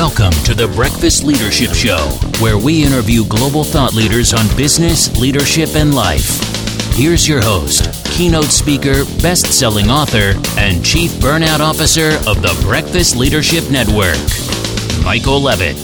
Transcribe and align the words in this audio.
Welcome 0.00 0.32
to 0.44 0.54
the 0.54 0.66
Breakfast 0.68 1.24
Leadership 1.24 1.74
Show, 1.74 1.98
where 2.42 2.56
we 2.56 2.82
interview 2.82 3.22
global 3.26 3.62
thought 3.62 3.92
leaders 3.92 4.32
on 4.32 4.46
business, 4.56 5.14
leadership, 5.20 5.74
and 5.74 5.94
life. 5.94 6.40
Here's 6.94 7.28
your 7.28 7.42
host, 7.42 7.84
keynote 8.06 8.46
speaker, 8.46 9.04
best 9.20 9.52
selling 9.52 9.90
author, 9.90 10.40
and 10.58 10.82
chief 10.82 11.10
burnout 11.20 11.60
officer 11.60 12.12
of 12.26 12.40
the 12.40 12.58
Breakfast 12.64 13.14
Leadership 13.14 13.70
Network, 13.70 14.16
Michael 15.04 15.38
Levitt. 15.38 15.76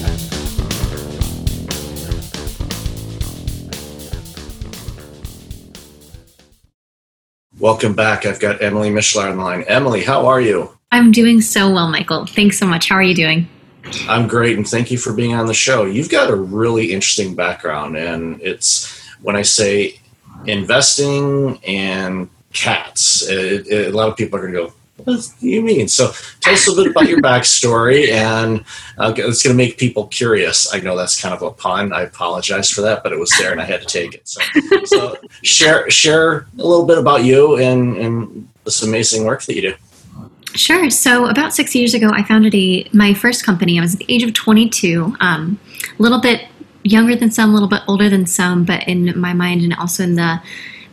Welcome 7.58 7.92
back. 7.92 8.24
I've 8.24 8.40
got 8.40 8.62
Emily 8.62 8.88
Mishler 8.88 9.30
on 9.30 9.36
the 9.36 9.44
line. 9.44 9.64
Emily, 9.64 10.02
how 10.02 10.24
are 10.24 10.40
you? 10.40 10.70
I'm 10.90 11.12
doing 11.12 11.42
so 11.42 11.70
well, 11.70 11.88
Michael. 11.88 12.24
Thanks 12.24 12.58
so 12.58 12.66
much. 12.66 12.88
How 12.88 12.94
are 12.94 13.02
you 13.02 13.14
doing? 13.14 13.50
I'm 14.08 14.28
great, 14.28 14.56
and 14.56 14.66
thank 14.66 14.90
you 14.90 14.98
for 14.98 15.12
being 15.12 15.34
on 15.34 15.46
the 15.46 15.54
show. 15.54 15.84
You've 15.84 16.10
got 16.10 16.30
a 16.30 16.36
really 16.36 16.92
interesting 16.92 17.34
background, 17.34 17.96
and 17.96 18.40
it's 18.40 19.00
when 19.22 19.36
I 19.36 19.42
say 19.42 20.00
investing 20.46 21.58
and 21.66 22.28
cats, 22.52 23.28
it, 23.28 23.66
it, 23.66 23.92
a 23.92 23.96
lot 23.96 24.08
of 24.08 24.16
people 24.16 24.38
are 24.38 24.42
going 24.42 24.54
to 24.54 24.60
go, 24.60 24.72
what 25.04 25.28
do 25.40 25.48
you 25.48 25.62
mean? 25.62 25.88
So 25.88 26.12
tell 26.40 26.54
us 26.54 26.68
a 26.68 26.74
bit 26.74 26.90
about 26.90 27.08
your 27.08 27.20
backstory, 27.20 28.10
and 28.10 28.64
uh, 28.98 29.12
it's 29.16 29.42
going 29.42 29.54
to 29.54 29.56
make 29.56 29.78
people 29.78 30.06
curious. 30.06 30.72
I 30.72 30.80
know 30.80 30.96
that's 30.96 31.20
kind 31.20 31.34
of 31.34 31.42
a 31.42 31.50
pun. 31.50 31.92
I 31.92 32.02
apologize 32.02 32.70
for 32.70 32.80
that, 32.82 33.02
but 33.02 33.12
it 33.12 33.18
was 33.18 33.30
there, 33.38 33.52
and 33.52 33.60
I 33.60 33.64
had 33.64 33.82
to 33.82 33.86
take 33.86 34.14
it. 34.14 34.26
So, 34.26 34.40
so 34.84 35.16
share 35.42 35.90
share 35.90 36.46
a 36.58 36.62
little 36.62 36.86
bit 36.86 36.98
about 36.98 37.24
you 37.24 37.56
and, 37.56 37.96
and 37.98 38.48
this 38.64 38.82
amazing 38.82 39.24
work 39.24 39.42
that 39.42 39.54
you 39.54 39.62
do. 39.62 39.74
Sure. 40.56 40.90
So 40.90 41.26
about 41.26 41.54
six 41.54 41.74
years 41.74 41.94
ago, 41.94 42.10
I 42.12 42.22
founded 42.22 42.54
a 42.54 42.88
my 42.92 43.14
first 43.14 43.44
company. 43.44 43.78
I 43.78 43.82
was 43.82 43.94
at 43.94 44.00
the 44.00 44.12
age 44.12 44.22
of 44.22 44.32
22, 44.32 45.16
um, 45.20 45.58
a 45.98 46.02
little 46.02 46.20
bit 46.20 46.46
younger 46.82 47.14
than 47.14 47.30
some, 47.30 47.50
a 47.50 47.52
little 47.52 47.68
bit 47.68 47.82
older 47.86 48.08
than 48.08 48.26
some, 48.26 48.64
but 48.64 48.86
in 48.88 49.18
my 49.18 49.32
mind 49.32 49.62
and 49.62 49.74
also 49.74 50.02
in 50.02 50.14
the 50.14 50.40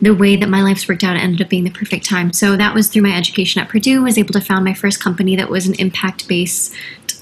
the 0.02 0.14
way 0.14 0.36
that 0.36 0.48
my 0.48 0.60
life's 0.60 0.86
worked 0.86 1.02
out, 1.02 1.16
it 1.16 1.20
ended 1.20 1.40
up 1.40 1.48
being 1.48 1.64
the 1.64 1.70
perfect 1.70 2.04
time. 2.04 2.32
So 2.32 2.56
that 2.56 2.74
was 2.74 2.88
through 2.88 3.02
my 3.02 3.16
education 3.16 3.62
at 3.62 3.68
Purdue. 3.68 4.02
Was 4.02 4.18
able 4.18 4.34
to 4.34 4.40
found 4.40 4.64
my 4.64 4.74
first 4.74 5.00
company 5.00 5.34
that 5.36 5.48
was 5.48 5.66
an 5.66 5.74
impact 5.74 6.28
based 6.28 6.74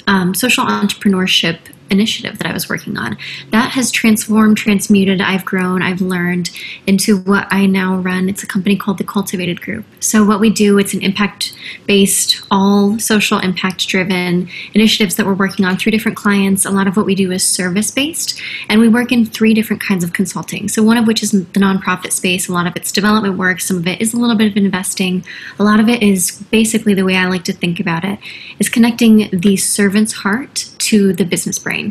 um, 0.06 0.34
social 0.34 0.64
entrepreneurship 0.64 1.58
initiative 1.92 2.38
that 2.38 2.46
I 2.46 2.52
was 2.52 2.68
working 2.68 2.96
on. 2.96 3.16
That 3.50 3.70
has 3.72 3.90
transformed, 3.90 4.56
transmuted, 4.56 5.20
I've 5.20 5.44
grown, 5.44 5.82
I've 5.82 6.00
learned 6.00 6.50
into 6.86 7.18
what 7.18 7.46
I 7.50 7.66
now 7.66 7.96
run. 7.96 8.28
It's 8.28 8.42
a 8.42 8.46
company 8.46 8.76
called 8.76 8.98
the 8.98 9.04
Cultivated 9.04 9.60
Group. 9.60 9.84
So 10.00 10.24
what 10.24 10.40
we 10.40 10.50
do, 10.50 10.78
it's 10.78 10.94
an 10.94 11.02
impact 11.02 11.54
based, 11.86 12.42
all 12.50 12.98
social 12.98 13.38
impact 13.38 13.86
driven 13.86 14.48
initiatives 14.74 15.16
that 15.16 15.26
we're 15.26 15.34
working 15.34 15.64
on 15.64 15.76
through 15.76 15.92
different 15.92 16.16
clients. 16.16 16.64
A 16.64 16.70
lot 16.70 16.86
of 16.86 16.96
what 16.96 17.06
we 17.06 17.14
do 17.14 17.30
is 17.30 17.46
service 17.46 17.90
based, 17.90 18.40
and 18.68 18.80
we 18.80 18.88
work 18.88 19.12
in 19.12 19.26
three 19.26 19.54
different 19.54 19.82
kinds 19.82 20.02
of 20.02 20.12
consulting. 20.12 20.68
So 20.68 20.82
one 20.82 20.96
of 20.96 21.06
which 21.06 21.22
is 21.22 21.30
the 21.32 21.60
nonprofit 21.60 22.12
space, 22.12 22.48
a 22.48 22.52
lot 22.52 22.66
of 22.66 22.74
it's 22.76 22.90
development 22.90 23.36
work, 23.36 23.60
some 23.60 23.76
of 23.76 23.86
it 23.86 24.00
is 24.00 24.14
a 24.14 24.16
little 24.16 24.36
bit 24.36 24.50
of 24.50 24.56
investing. 24.56 25.24
A 25.58 25.64
lot 25.64 25.78
of 25.78 25.88
it 25.88 26.02
is 26.02 26.32
basically 26.50 26.94
the 26.94 27.04
way 27.04 27.16
I 27.16 27.26
like 27.26 27.44
to 27.44 27.52
think 27.52 27.78
about 27.78 28.04
it 28.04 28.18
is 28.58 28.68
connecting 28.68 29.28
the 29.32 29.56
servant's 29.56 30.12
heart 30.12 30.70
to 30.78 31.12
the 31.12 31.24
business 31.24 31.58
brain. 31.58 31.81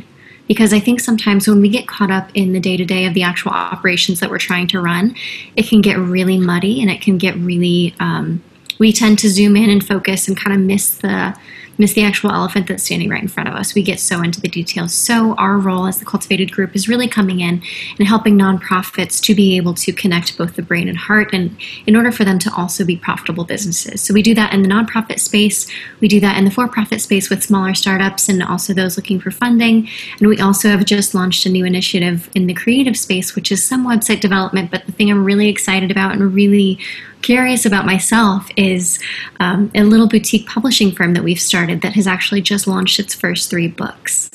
Because 0.52 0.74
I 0.74 0.82
think 0.82 1.00
sometimes 1.00 1.48
when 1.48 1.62
we 1.62 1.70
get 1.70 1.88
caught 1.88 2.12
up 2.12 2.30
in 2.34 2.52
the 2.52 2.60
day 2.60 2.76
to 2.76 2.84
day 2.84 3.06
of 3.06 3.14
the 3.14 3.24
actual 3.24 3.52
operations 3.52 4.20
that 4.20 4.30
we're 4.30 4.38
trying 4.38 4.68
to 4.68 4.82
run, 4.82 5.16
it 5.56 5.66
can 5.66 5.80
get 5.80 5.98
really 5.98 6.38
muddy 6.38 6.82
and 6.82 6.92
it 6.92 7.00
can 7.00 7.18
get 7.18 7.38
really, 7.38 7.96
um, 8.02 8.44
we 8.78 8.92
tend 8.92 9.18
to 9.20 9.30
zoom 9.30 9.56
in 9.56 9.70
and 9.70 9.82
focus 9.82 10.28
and 10.28 10.36
kind 10.36 10.54
of 10.54 10.62
miss 10.62 10.98
the 10.98 11.34
miss 11.82 11.94
the 11.94 12.04
actual 12.04 12.32
elephant 12.32 12.68
that's 12.68 12.84
standing 12.84 13.10
right 13.10 13.22
in 13.22 13.28
front 13.28 13.50
of 13.50 13.56
us. 13.56 13.74
We 13.74 13.82
get 13.84 14.00
so 14.00 14.22
into 14.22 14.40
the 14.40 14.48
details. 14.48 14.94
So, 14.94 15.34
our 15.36 15.58
role 15.58 15.88
as 15.88 15.98
the 15.98 16.06
Cultivated 16.06 16.52
Group 16.52 16.76
is 16.76 16.88
really 16.88 17.08
coming 17.08 17.42
in 17.42 17.62
and 17.98 18.08
helping 18.08 18.38
nonprofits 18.38 19.22
to 19.24 19.36
be 19.36 19.58
able 19.58 19.74
to 19.74 19.92
connect 19.92 20.38
both 20.38 20.56
the 20.56 20.62
brain 20.62 20.88
and 20.88 20.98
heart, 20.98 21.34
and 21.34 21.58
in 21.88 21.96
order 21.96 22.12
for 22.12 22.24
them 22.24 22.40
to 22.40 22.54
also 22.56 22.86
be 22.86 22.96
profitable 22.96 23.44
businesses. 23.44 24.02
So, 24.02 24.14
we 24.14 24.22
do 24.22 24.36
that 24.36 24.54
in 24.54 24.62
the 24.62 24.70
nonprofit 24.70 25.20
space, 25.20 25.68
we 26.00 26.08
do 26.08 26.20
that 26.20 26.38
in 26.38 26.46
the 26.46 26.52
for 26.52 26.68
profit 26.68 27.02
space 27.02 27.30
with 27.30 27.44
smaller 27.44 27.74
startups 27.74 28.30
and 28.30 28.44
also 28.44 28.74
those 28.74 28.96
looking 28.96 29.20
for 29.20 29.32
funding. 29.32 29.90
And 30.20 30.28
we 30.28 30.38
also 30.38 30.70
have 30.70 30.86
just 30.86 31.16
launched 31.16 31.46
a 31.46 31.50
new 31.50 31.66
initiative 31.66 32.30
in 32.36 32.46
the 32.46 32.54
creative 32.54 32.96
space, 32.96 33.36
which 33.36 33.52
is 33.52 33.64
some 33.64 33.88
website 33.88 34.22
development. 34.22 34.70
But 34.70 34.86
the 34.86 34.92
thing 34.92 35.10
I'm 35.10 35.26
really 35.26 35.50
excited 35.50 35.90
about 35.90 36.12
and 36.12 36.34
really 36.34 36.78
curious 37.22 37.66
about 37.66 37.86
myself 37.86 38.50
is 38.58 39.00
um, 39.40 39.72
a 39.76 39.84
little 39.84 40.08
boutique 40.08 40.48
publishing 40.48 40.92
firm 40.92 41.14
that 41.14 41.24
we've 41.24 41.40
started 41.40 41.82
that 41.82 41.94
has 41.94 42.08
actually 42.08 42.42
just 42.42 42.68
launched 42.68 43.00
its 43.00 43.14
first 43.14 43.50
three 43.50 43.68
books. 43.68 44.30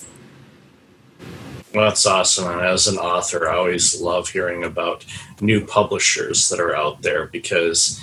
Well, 1.74 1.84
that's 1.84 2.06
awesome. 2.06 2.50
And 2.50 2.62
as 2.62 2.86
an 2.86 2.96
author, 2.96 3.50
I 3.50 3.56
always 3.56 4.00
love 4.00 4.30
hearing 4.30 4.64
about 4.64 5.04
new 5.42 5.64
publishers 5.66 6.48
that 6.48 6.58
are 6.58 6.74
out 6.74 7.02
there 7.02 7.26
because, 7.26 8.00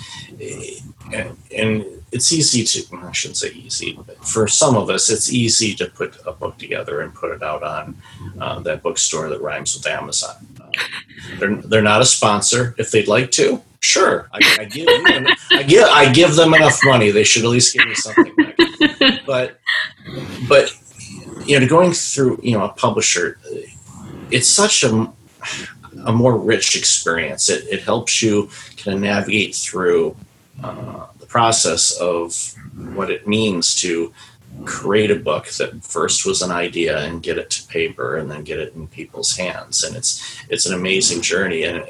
and 1.50 1.84
it's 2.12 2.32
easy 2.32 2.62
to, 2.62 2.96
I 2.98 3.10
shouldn't 3.10 3.38
say 3.38 3.50
easy, 3.50 3.98
but 4.06 4.24
for 4.24 4.46
some 4.46 4.76
of 4.76 4.90
us, 4.90 5.10
it's 5.10 5.32
easy 5.32 5.74
to 5.74 5.86
put 5.86 6.16
a 6.24 6.30
book 6.30 6.56
together 6.56 7.00
and 7.00 7.12
put 7.12 7.32
it 7.32 7.42
out 7.42 7.64
on 7.64 7.96
uh, 8.40 8.60
that 8.60 8.84
bookstore 8.84 9.28
that 9.28 9.42
rhymes 9.42 9.74
with 9.74 9.88
Amazon. 9.88 10.36
Uh, 10.60 10.70
they're, 11.40 11.56
they're 11.56 11.82
not 11.82 12.00
a 12.00 12.04
sponsor. 12.04 12.76
If 12.78 12.92
they'd 12.92 13.08
like 13.08 13.32
to, 13.32 13.60
Sure, 13.84 14.30
I, 14.32 14.38
I 14.60 14.64
give 14.64 14.86
them, 14.86 15.26
I 15.50 15.62
give 15.62 15.86
I 15.86 16.10
give 16.10 16.36
them 16.36 16.54
enough 16.54 16.80
money. 16.84 17.10
They 17.10 17.22
should 17.22 17.44
at 17.44 17.50
least 17.50 17.74
give 17.74 17.86
me 17.86 17.94
something 17.94 18.34
back. 18.34 18.56
But 19.26 19.60
but 20.48 20.74
you 21.44 21.60
know, 21.60 21.66
going 21.66 21.92
through 21.92 22.40
you 22.42 22.56
know 22.56 22.64
a 22.64 22.70
publisher, 22.70 23.38
it's 24.30 24.48
such 24.48 24.84
a 24.84 25.12
a 26.06 26.12
more 26.12 26.36
rich 26.38 26.76
experience. 26.76 27.50
It 27.50 27.64
it 27.70 27.82
helps 27.82 28.22
you 28.22 28.48
kind 28.78 28.94
of 28.96 29.02
navigate 29.02 29.54
through 29.54 30.16
uh, 30.62 31.06
the 31.20 31.26
process 31.26 31.92
of 32.00 32.54
what 32.96 33.10
it 33.10 33.28
means 33.28 33.74
to 33.82 34.14
create 34.64 35.10
a 35.10 35.16
book 35.16 35.48
that 35.58 35.84
first 35.84 36.24
was 36.24 36.40
an 36.40 36.50
idea 36.50 37.00
and 37.00 37.22
get 37.22 37.36
it 37.36 37.50
to 37.50 37.66
paper 37.66 38.16
and 38.16 38.30
then 38.30 38.44
get 38.44 38.60
it 38.60 38.72
in 38.74 38.86
people's 38.86 39.36
hands 39.36 39.82
and 39.82 39.96
it's 39.96 40.40
it's 40.48 40.64
an 40.64 40.74
amazing 40.74 41.20
journey 41.20 41.64
and 41.64 41.84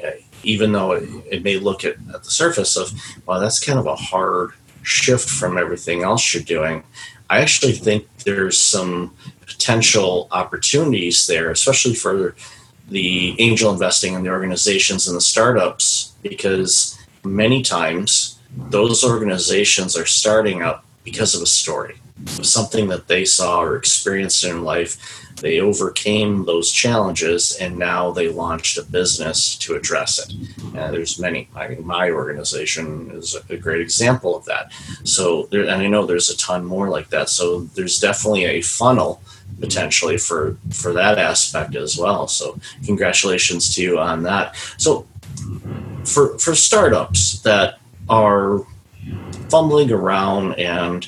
even 0.45 0.71
though 0.71 0.93
it, 0.93 1.09
it 1.29 1.43
may 1.43 1.57
look 1.57 1.83
at, 1.83 1.95
at 2.13 2.23
the 2.23 2.31
surface 2.31 2.77
of, 2.77 2.91
well, 3.25 3.39
that's 3.39 3.59
kind 3.59 3.79
of 3.79 3.85
a 3.85 3.95
hard 3.95 4.51
shift 4.83 5.29
from 5.29 5.57
everything 5.57 6.03
else 6.03 6.33
you're 6.33 6.43
doing. 6.43 6.83
I 7.29 7.41
actually 7.41 7.73
think 7.73 8.07
there's 8.19 8.59
some 8.59 9.15
potential 9.45 10.27
opportunities 10.31 11.27
there, 11.27 11.49
especially 11.49 11.95
for 11.95 12.35
the 12.89 13.35
angel 13.41 13.71
investing 13.71 14.15
and 14.15 14.23
the 14.25 14.29
organizations 14.29 15.07
and 15.07 15.17
the 15.17 15.21
startups, 15.21 16.13
because 16.21 16.97
many 17.23 17.63
times 17.63 18.39
those 18.55 19.03
organizations 19.03 19.97
are 19.97 20.05
starting 20.05 20.61
up 20.61 20.84
because 21.05 21.33
of 21.33 21.41
a 21.41 21.45
story, 21.45 21.95
something 22.25 22.89
that 22.89 23.07
they 23.07 23.23
saw 23.23 23.61
or 23.61 23.77
experienced 23.77 24.43
in 24.43 24.65
life 24.65 25.25
they 25.41 25.59
overcame 25.59 26.45
those 26.45 26.71
challenges 26.71 27.57
and 27.57 27.77
now 27.77 28.11
they 28.11 28.29
launched 28.29 28.77
a 28.77 28.83
business 28.83 29.57
to 29.57 29.75
address 29.75 30.19
it. 30.19 30.33
There's 30.73 31.19
many. 31.19 31.49
I 31.55 31.67
mean, 31.67 31.85
my 31.85 32.09
organization 32.11 33.11
is 33.11 33.35
a 33.49 33.57
great 33.57 33.81
example 33.81 34.35
of 34.35 34.45
that. 34.45 34.71
So, 35.03 35.47
there, 35.51 35.63
and 35.63 35.81
I 35.81 35.87
know 35.87 36.05
there's 36.05 36.29
a 36.29 36.37
ton 36.37 36.65
more 36.65 36.89
like 36.89 37.09
that. 37.09 37.29
So, 37.29 37.61
there's 37.75 37.99
definitely 37.99 38.45
a 38.45 38.61
funnel 38.61 39.21
potentially 39.59 40.17
for 40.17 40.57
for 40.71 40.93
that 40.93 41.17
aspect 41.17 41.75
as 41.75 41.97
well. 41.97 42.27
So, 42.27 42.57
congratulations 42.85 43.75
to 43.75 43.81
you 43.81 43.99
on 43.99 44.23
that. 44.23 44.55
So, 44.77 45.05
for 46.05 46.37
for 46.39 46.55
startups 46.55 47.41
that 47.41 47.79
are 48.09 48.65
fumbling 49.49 49.91
around 49.91 50.53
and 50.53 51.07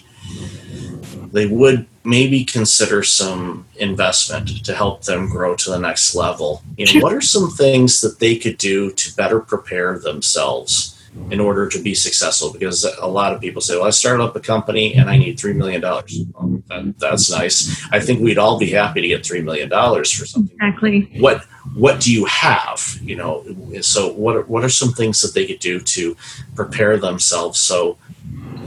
they 1.31 1.45
would 1.45 1.85
maybe 2.03 2.45
consider 2.45 3.03
some 3.03 3.65
investment 3.75 4.63
to 4.65 4.73
help 4.73 5.03
them 5.03 5.29
grow 5.29 5.55
to 5.55 5.69
the 5.69 5.79
next 5.79 6.15
level. 6.15 6.63
You 6.77 6.85
know, 6.85 7.03
what 7.03 7.13
are 7.13 7.21
some 7.21 7.49
things 7.49 8.01
that 8.01 8.19
they 8.19 8.38
could 8.38 8.57
do 8.57 8.91
to 8.91 9.15
better 9.15 9.39
prepare 9.39 9.99
themselves 9.99 10.96
in 11.31 11.39
order 11.39 11.67
to 11.67 11.81
be 11.81 11.93
successful? 11.93 12.51
Because 12.51 12.83
a 13.01 13.07
lot 13.07 13.33
of 13.33 13.41
people 13.41 13.61
say, 13.61 13.75
"Well, 13.75 13.85
I 13.85 13.91
started 13.91 14.23
up 14.23 14.35
a 14.35 14.39
company 14.39 14.95
and 14.95 15.09
I 15.09 15.17
need 15.17 15.39
three 15.39 15.53
million 15.53 15.81
dollars." 15.81 16.19
Well, 16.33 16.61
that, 16.67 16.97
that's 16.99 17.29
nice. 17.31 17.83
I 17.91 17.99
think 17.99 18.21
we'd 18.21 18.37
all 18.37 18.57
be 18.59 18.71
happy 18.71 19.01
to 19.01 19.07
get 19.07 19.25
three 19.25 19.41
million 19.41 19.69
dollars 19.69 20.11
for 20.11 20.25
something. 20.25 20.55
Exactly. 20.55 21.09
What 21.19 21.43
What 21.75 21.99
do 21.99 22.13
you 22.13 22.25
have? 22.25 22.97
You 23.01 23.15
know, 23.17 23.45
so 23.81 24.13
what 24.13 24.35
are, 24.35 24.43
what 24.43 24.63
are 24.63 24.69
some 24.69 24.93
things 24.93 25.21
that 25.21 25.33
they 25.33 25.45
could 25.45 25.59
do 25.59 25.79
to 25.79 26.15
prepare 26.55 26.97
themselves 26.97 27.59
so 27.59 27.97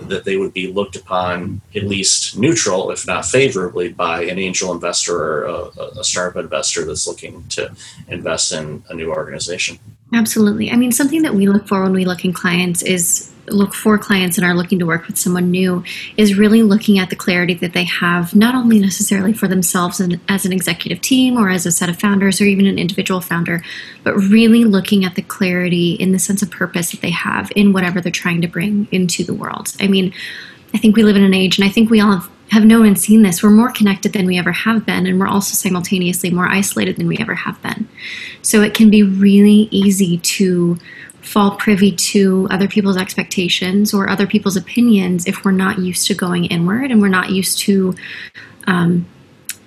that 0.08 0.24
they 0.24 0.36
would 0.36 0.52
be 0.52 0.72
looked 0.72 0.96
upon 0.96 1.60
at 1.74 1.84
least 1.84 2.36
neutral, 2.36 2.90
if 2.90 3.06
not 3.06 3.24
favorably, 3.24 3.92
by 3.92 4.22
an 4.24 4.38
angel 4.38 4.72
investor 4.72 5.16
or 5.16 5.44
a, 5.44 6.00
a 6.00 6.04
startup 6.04 6.42
investor 6.42 6.84
that's 6.84 7.06
looking 7.06 7.44
to 7.48 7.72
invest 8.08 8.52
in 8.52 8.82
a 8.88 8.94
new 8.94 9.10
organization. 9.10 9.78
Absolutely. 10.12 10.70
I 10.70 10.76
mean, 10.76 10.92
something 10.92 11.22
that 11.22 11.34
we 11.34 11.48
look 11.48 11.68
for 11.68 11.82
when 11.82 11.92
we 11.92 12.04
look 12.04 12.24
in 12.24 12.32
clients 12.32 12.82
is 12.82 13.30
look 13.46 13.74
for 13.74 13.98
clients 13.98 14.38
and 14.38 14.46
are 14.46 14.54
looking 14.54 14.78
to 14.78 14.86
work 14.86 15.06
with 15.06 15.18
someone 15.18 15.50
new 15.50 15.82
is 16.16 16.36
really 16.36 16.62
looking 16.62 16.98
at 16.98 17.10
the 17.10 17.16
clarity 17.16 17.54
that 17.54 17.72
they 17.72 17.84
have, 17.84 18.34
not 18.34 18.54
only 18.54 18.78
necessarily 18.78 19.32
for 19.32 19.48
themselves 19.48 20.00
and 20.00 20.20
as 20.28 20.44
an 20.44 20.52
executive 20.52 21.00
team 21.00 21.36
or 21.36 21.50
as 21.50 21.66
a 21.66 21.72
set 21.72 21.88
of 21.88 21.98
founders 21.98 22.40
or 22.40 22.44
even 22.44 22.66
an 22.66 22.78
individual 22.78 23.20
founder, 23.20 23.62
but 24.04 24.14
really 24.16 24.64
looking 24.64 25.04
at 25.04 25.14
the 25.14 25.22
clarity 25.22 25.92
in 25.92 26.12
the 26.12 26.18
sense 26.18 26.42
of 26.42 26.50
purpose 26.50 26.92
that 26.92 27.00
they 27.00 27.10
have 27.10 27.50
in 27.56 27.72
whatever 27.72 28.00
they're 28.00 28.12
trying 28.12 28.40
to 28.40 28.48
bring 28.48 28.86
into 28.90 29.24
the 29.24 29.34
world. 29.34 29.72
I 29.80 29.88
mean, 29.88 30.12
I 30.72 30.78
think 30.78 30.96
we 30.96 31.02
live 31.02 31.16
in 31.16 31.24
an 31.24 31.34
age, 31.34 31.58
and 31.58 31.66
I 31.66 31.70
think 31.70 31.90
we 31.90 32.00
all 32.00 32.18
have, 32.18 32.30
have 32.50 32.64
known 32.64 32.86
and 32.86 32.98
seen 32.98 33.22
this. 33.22 33.42
We're 33.42 33.50
more 33.50 33.70
connected 33.70 34.12
than 34.12 34.26
we 34.26 34.38
ever 34.38 34.52
have 34.52 34.84
been, 34.84 35.06
and 35.06 35.20
we're 35.20 35.28
also 35.28 35.54
simultaneously 35.54 36.30
more 36.30 36.48
isolated 36.48 36.96
than 36.96 37.06
we 37.06 37.16
ever 37.18 37.34
have 37.34 37.60
been. 37.62 37.88
So 38.42 38.62
it 38.62 38.74
can 38.74 38.90
be 38.90 39.02
really 39.02 39.68
easy 39.70 40.18
to 40.18 40.76
fall 41.22 41.56
privy 41.56 41.92
to 41.92 42.48
other 42.50 42.66
people's 42.66 42.96
expectations 42.96 43.94
or 43.94 44.08
other 44.08 44.26
people's 44.26 44.56
opinions 44.56 45.26
if 45.26 45.44
we're 45.44 45.52
not 45.52 45.78
used 45.78 46.06
to 46.08 46.14
going 46.14 46.46
inward 46.46 46.90
and 46.90 47.00
we're 47.00 47.08
not 47.08 47.30
used 47.30 47.58
to 47.58 47.94
um, 48.66 49.06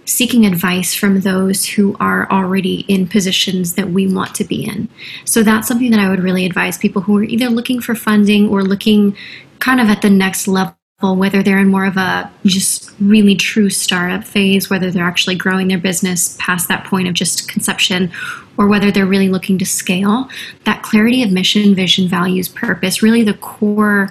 seeking 0.06 0.46
advice 0.46 0.94
from 0.94 1.22
those 1.22 1.66
who 1.66 1.96
are 2.00 2.30
already 2.30 2.82
in 2.90 3.08
positions 3.08 3.76
that 3.76 3.90
we 3.90 4.12
want 4.12 4.36
to 4.36 4.44
be 4.44 4.66
in. 4.66 4.90
So 5.24 5.44
that's 5.44 5.68
something 5.68 5.92
that 5.92 6.00
I 6.00 6.10
would 6.10 6.20
really 6.20 6.46
advise 6.46 6.78
people 6.78 7.04
who 7.04 7.18
are 7.20 7.24
either 7.24 7.50
looking 7.50 7.80
for 7.80 7.96
funding 7.96 8.50
or 8.50 8.64
looking 8.64 9.16
kind 9.60 9.80
of 9.80 9.88
at 9.88 10.02
the 10.02 10.10
next 10.10 10.48
level 10.48 10.76
whether 11.12 11.44
they're 11.44 11.60
in 11.60 11.68
more 11.68 11.86
of 11.86 11.98
a 11.98 12.32
just 12.46 12.92
really 13.00 13.36
true 13.36 13.70
startup 13.70 14.24
phase, 14.24 14.70
whether 14.70 14.90
they're 14.90 15.04
actually 15.04 15.36
growing 15.36 15.68
their 15.68 15.78
business 15.78 16.38
past 16.40 16.70
that 16.70 16.86
point 16.86 17.08
of 17.08 17.14
just 17.14 17.50
conception, 17.50 18.12
or 18.58 18.68
whether 18.68 18.92
they're 18.92 19.06
really 19.06 19.30
looking 19.30 19.58
to 19.58 19.66
scale, 19.66 20.30
that 20.64 20.82
clarity 20.82 21.22
of 21.22 21.32
mission, 21.32 21.76
vision, 21.76 22.08
values, 22.08 22.48
purpose, 22.48 23.04
really 23.04 23.24
the 23.24 23.34
core 23.34 24.10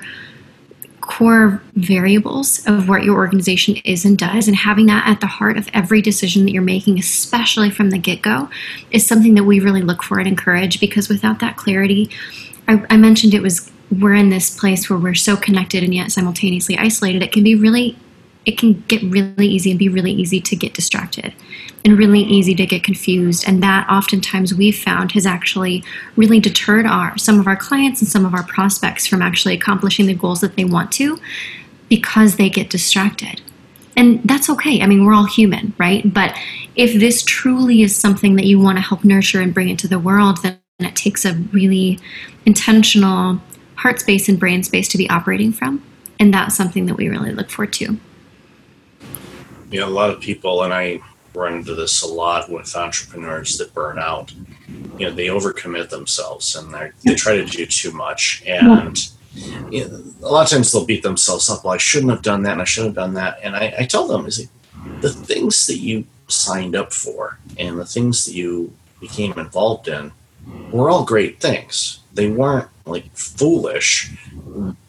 core 1.01 1.61
variables 1.75 2.65
of 2.67 2.89
what 2.89 3.03
your 3.03 3.17
organization 3.17 3.75
is 3.85 4.05
and 4.05 4.17
does 4.17 4.47
and 4.47 4.57
having 4.57 4.87
that 4.87 5.07
at 5.07 5.21
the 5.21 5.27
heart 5.27 5.59
of 5.59 5.69
every 5.75 6.01
decision 6.01 6.45
that 6.45 6.53
you're 6.53 6.63
making 6.63 6.97
especially 6.97 7.69
from 7.69 7.91
the 7.91 7.99
get-go 7.99 8.49
is 8.93 9.05
something 9.05 9.35
that 9.35 9.43
we 9.43 9.59
really 9.59 9.83
look 9.83 10.01
for 10.01 10.21
and 10.21 10.29
encourage 10.29 10.79
because 10.79 11.09
without 11.09 11.41
that 11.41 11.57
clarity 11.57 12.09
I, 12.69 12.87
I 12.89 12.97
mentioned 12.97 13.35
it 13.35 13.43
was 13.43 13.72
we're 14.01 14.15
in 14.15 14.31
this 14.31 14.57
place 14.57 14.89
where 14.89 14.99
we're 14.99 15.15
so 15.15 15.37
connected 15.37 15.83
and 15.83 15.95
yet 15.95 16.11
simultaneously 16.11 16.79
isolated, 16.79 17.23
it 17.23 17.33
can 17.33 17.45
be 17.45 17.55
really, 17.55 17.97
it 18.47 18.59
can 18.59 18.83
get 18.89 19.03
really 19.03 19.47
easy 19.47 19.71
and 19.71 19.79
be 19.79 19.89
really 19.89 20.13
easy 20.13 20.41
to 20.41 20.57
get 20.57 20.75
distracted 20.75 21.35
and 21.85 21.99
really 21.99 22.21
easy 22.21 22.55
to 22.55 22.65
get 22.65 22.83
confused. 22.83 23.45
And 23.47 23.63
that 23.63 23.89
oftentimes 23.91 24.55
we've 24.55 24.79
found 24.79 25.13
has 25.13 25.27
actually 25.27 25.85
really 26.17 26.41
deterred 26.41 26.87
our 26.87 27.19
some 27.19 27.39
of 27.39 27.47
our 27.47 27.57
clients 27.57 28.01
and 28.01 28.09
some 28.09 28.25
of 28.25 28.35
our 28.35 28.45
prospects 28.45 29.07
from 29.07 29.21
actually 29.21 29.55
accomplishing 29.55 30.07
the 30.07 30.15
goals 30.15 30.41
that 30.41 30.57
they 30.57 30.65
want 30.65 30.93
to 30.93 31.19
because 31.89 32.37
they 32.37 32.49
get 32.49 32.71
distracted. 32.71 33.43
And 33.97 34.23
that's 34.25 34.49
okay. 34.49 34.81
I 34.81 34.87
mean, 34.87 35.05
we're 35.05 35.13
all 35.13 35.27
human, 35.27 35.75
right? 35.77 36.03
But 36.13 36.35
if 36.77 36.99
this 36.99 37.23
truly 37.23 37.83
is 37.83 37.95
something 37.95 38.37
that 38.37 38.47
you 38.47 38.59
want 38.59 38.79
to 38.79 38.83
help 38.83 39.05
nurture 39.05 39.43
and 39.43 39.53
bring 39.53 39.69
into 39.69 39.87
the 39.87 39.99
world, 39.99 40.43
then 40.43 40.59
it 40.79 40.97
takes 40.97 41.27
a 41.27 41.35
really 41.53 41.99
intentional 42.47 43.41
heart 43.83 43.99
space 43.99 44.29
and 44.29 44.39
brain 44.39 44.63
space 44.63 44.87
to 44.89 44.97
be 44.97 45.11
operating 45.11 45.53
from. 45.53 45.83
And 46.21 46.33
that's 46.33 46.57
something 46.57 46.87
that 46.87 46.95
we 46.95 47.09
really 47.09 47.33
look 47.33 47.51
forward 47.51 47.73
to. 47.75 47.99
Yeah, 49.71 49.87
a 49.87 49.87
lot 49.87 50.11
of 50.11 50.21
people, 50.21 50.63
and 50.63 50.73
I 50.73 51.01
run 51.35 51.55
into 51.55 51.75
this 51.75 52.03
a 52.03 52.07
lot 52.07 52.49
with 52.49 52.77
entrepreneurs 52.77 53.59
that 53.59 53.75
burn 53.75 53.99
out. 53.99 54.33
You 54.99 55.09
know, 55.09 55.11
they 55.11 55.27
overcommit 55.27 55.89
themselves 55.89 56.55
and 56.55 56.73
they 57.05 57.15
try 57.15 57.37
to 57.37 57.45
do 57.45 57.67
too 57.67 57.91
much. 57.91 58.45
And 58.47 58.97
you 59.71 59.89
know, 59.89 60.03
a 60.23 60.31
lot 60.31 60.45
of 60.45 60.51
times 60.51 60.71
they'll 60.71 60.85
beat 60.85 61.03
themselves 61.03 61.51
up. 61.51 61.65
Well, 61.65 61.75
I 61.75 61.79
shouldn't 61.79 62.13
have 62.13 62.23
done 62.23 62.43
that 62.45 62.53
and 62.53 62.63
I 62.63 62.67
should 62.67 62.85
have 62.85 62.95
done 62.95 63.15
that. 63.15 63.41
And 63.43 63.57
I, 63.57 63.75
I 63.81 63.87
tell 63.87 64.07
them, 64.07 64.27
is 64.27 64.47
the 65.01 65.11
things 65.11 65.67
that 65.67 65.79
you 65.79 66.05
signed 66.29 66.77
up 66.77 66.93
for 66.93 67.39
and 67.59 67.79
the 67.79 67.87
things 67.87 68.27
that 68.27 68.35
you 68.35 68.73
became 69.01 69.33
involved 69.39 69.89
in 69.89 70.13
were 70.71 70.91
all 70.91 71.05
great 71.05 71.41
things. 71.41 72.02
They 72.15 72.29
weren't 72.29 72.69
like 72.87 73.15
foolish. 73.17 74.13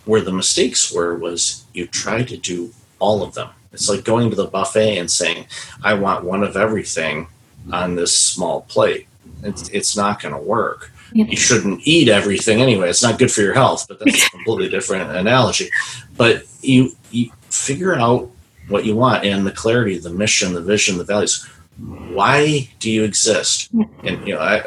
Where 0.05 0.21
the 0.21 0.33
mistakes 0.33 0.93
were 0.93 1.15
was 1.15 1.65
you 1.73 1.87
try 1.87 2.23
to 2.23 2.37
do 2.37 2.73
all 2.99 3.23
of 3.23 3.33
them. 3.33 3.49
It's 3.71 3.89
like 3.89 4.03
going 4.03 4.29
to 4.29 4.35
the 4.35 4.45
buffet 4.45 4.97
and 4.97 5.09
saying, 5.09 5.47
I 5.83 5.93
want 5.95 6.25
one 6.25 6.43
of 6.43 6.55
everything 6.55 7.27
on 7.71 7.95
this 7.95 8.15
small 8.15 8.61
plate. 8.61 9.07
It's, 9.41 9.69
it's 9.69 9.97
not 9.97 10.21
going 10.21 10.35
to 10.35 10.41
work. 10.41 10.91
You 11.13 11.37
shouldn't 11.37 11.81
eat 11.83 12.09
everything 12.09 12.59
anyway. 12.61 12.89
It's 12.89 13.03
not 13.03 13.19
good 13.19 13.31
for 13.31 13.41
your 13.41 13.53
health, 13.53 13.87
but 13.87 13.99
that's 13.99 14.25
a 14.25 14.29
completely 14.31 14.69
different 14.69 15.11
analogy. 15.15 15.69
But 16.17 16.45
you, 16.61 16.95
you 17.11 17.31
figure 17.49 17.93
out 17.95 18.29
what 18.67 18.85
you 18.85 18.95
want 18.95 19.23
and 19.23 19.45
the 19.45 19.51
clarity, 19.51 19.97
the 19.99 20.09
mission, 20.09 20.53
the 20.53 20.61
vision, 20.61 20.97
the 20.97 21.03
values 21.03 21.47
why 21.79 22.69
do 22.79 22.91
you 22.91 23.03
exist? 23.03 23.69
And 24.03 24.27
you 24.27 24.35
know, 24.35 24.39
I, 24.39 24.63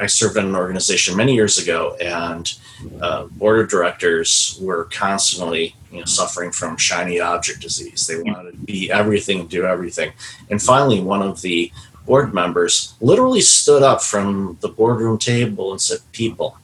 I, 0.00 0.06
served 0.06 0.36
in 0.36 0.44
an 0.44 0.56
organization 0.56 1.16
many 1.16 1.34
years 1.34 1.58
ago, 1.58 1.96
and 2.00 2.52
uh, 3.00 3.24
board 3.26 3.60
of 3.60 3.68
directors 3.68 4.58
were 4.60 4.84
constantly 4.86 5.76
you 5.92 6.00
know 6.00 6.04
suffering 6.04 6.50
from 6.50 6.76
shiny 6.76 7.20
object 7.20 7.60
disease. 7.60 8.06
They 8.06 8.20
wanted 8.20 8.52
to 8.52 8.58
be 8.58 8.90
everything, 8.90 9.46
do 9.46 9.64
everything, 9.64 10.12
and 10.50 10.60
finally, 10.60 11.00
one 11.00 11.22
of 11.22 11.42
the 11.42 11.70
board 12.06 12.34
members 12.34 12.94
literally 13.00 13.42
stood 13.42 13.82
up 13.82 14.02
from 14.02 14.58
the 14.60 14.68
boardroom 14.68 15.18
table 15.18 15.70
and 15.70 15.80
said, 15.80 16.00
"People, 16.10 16.58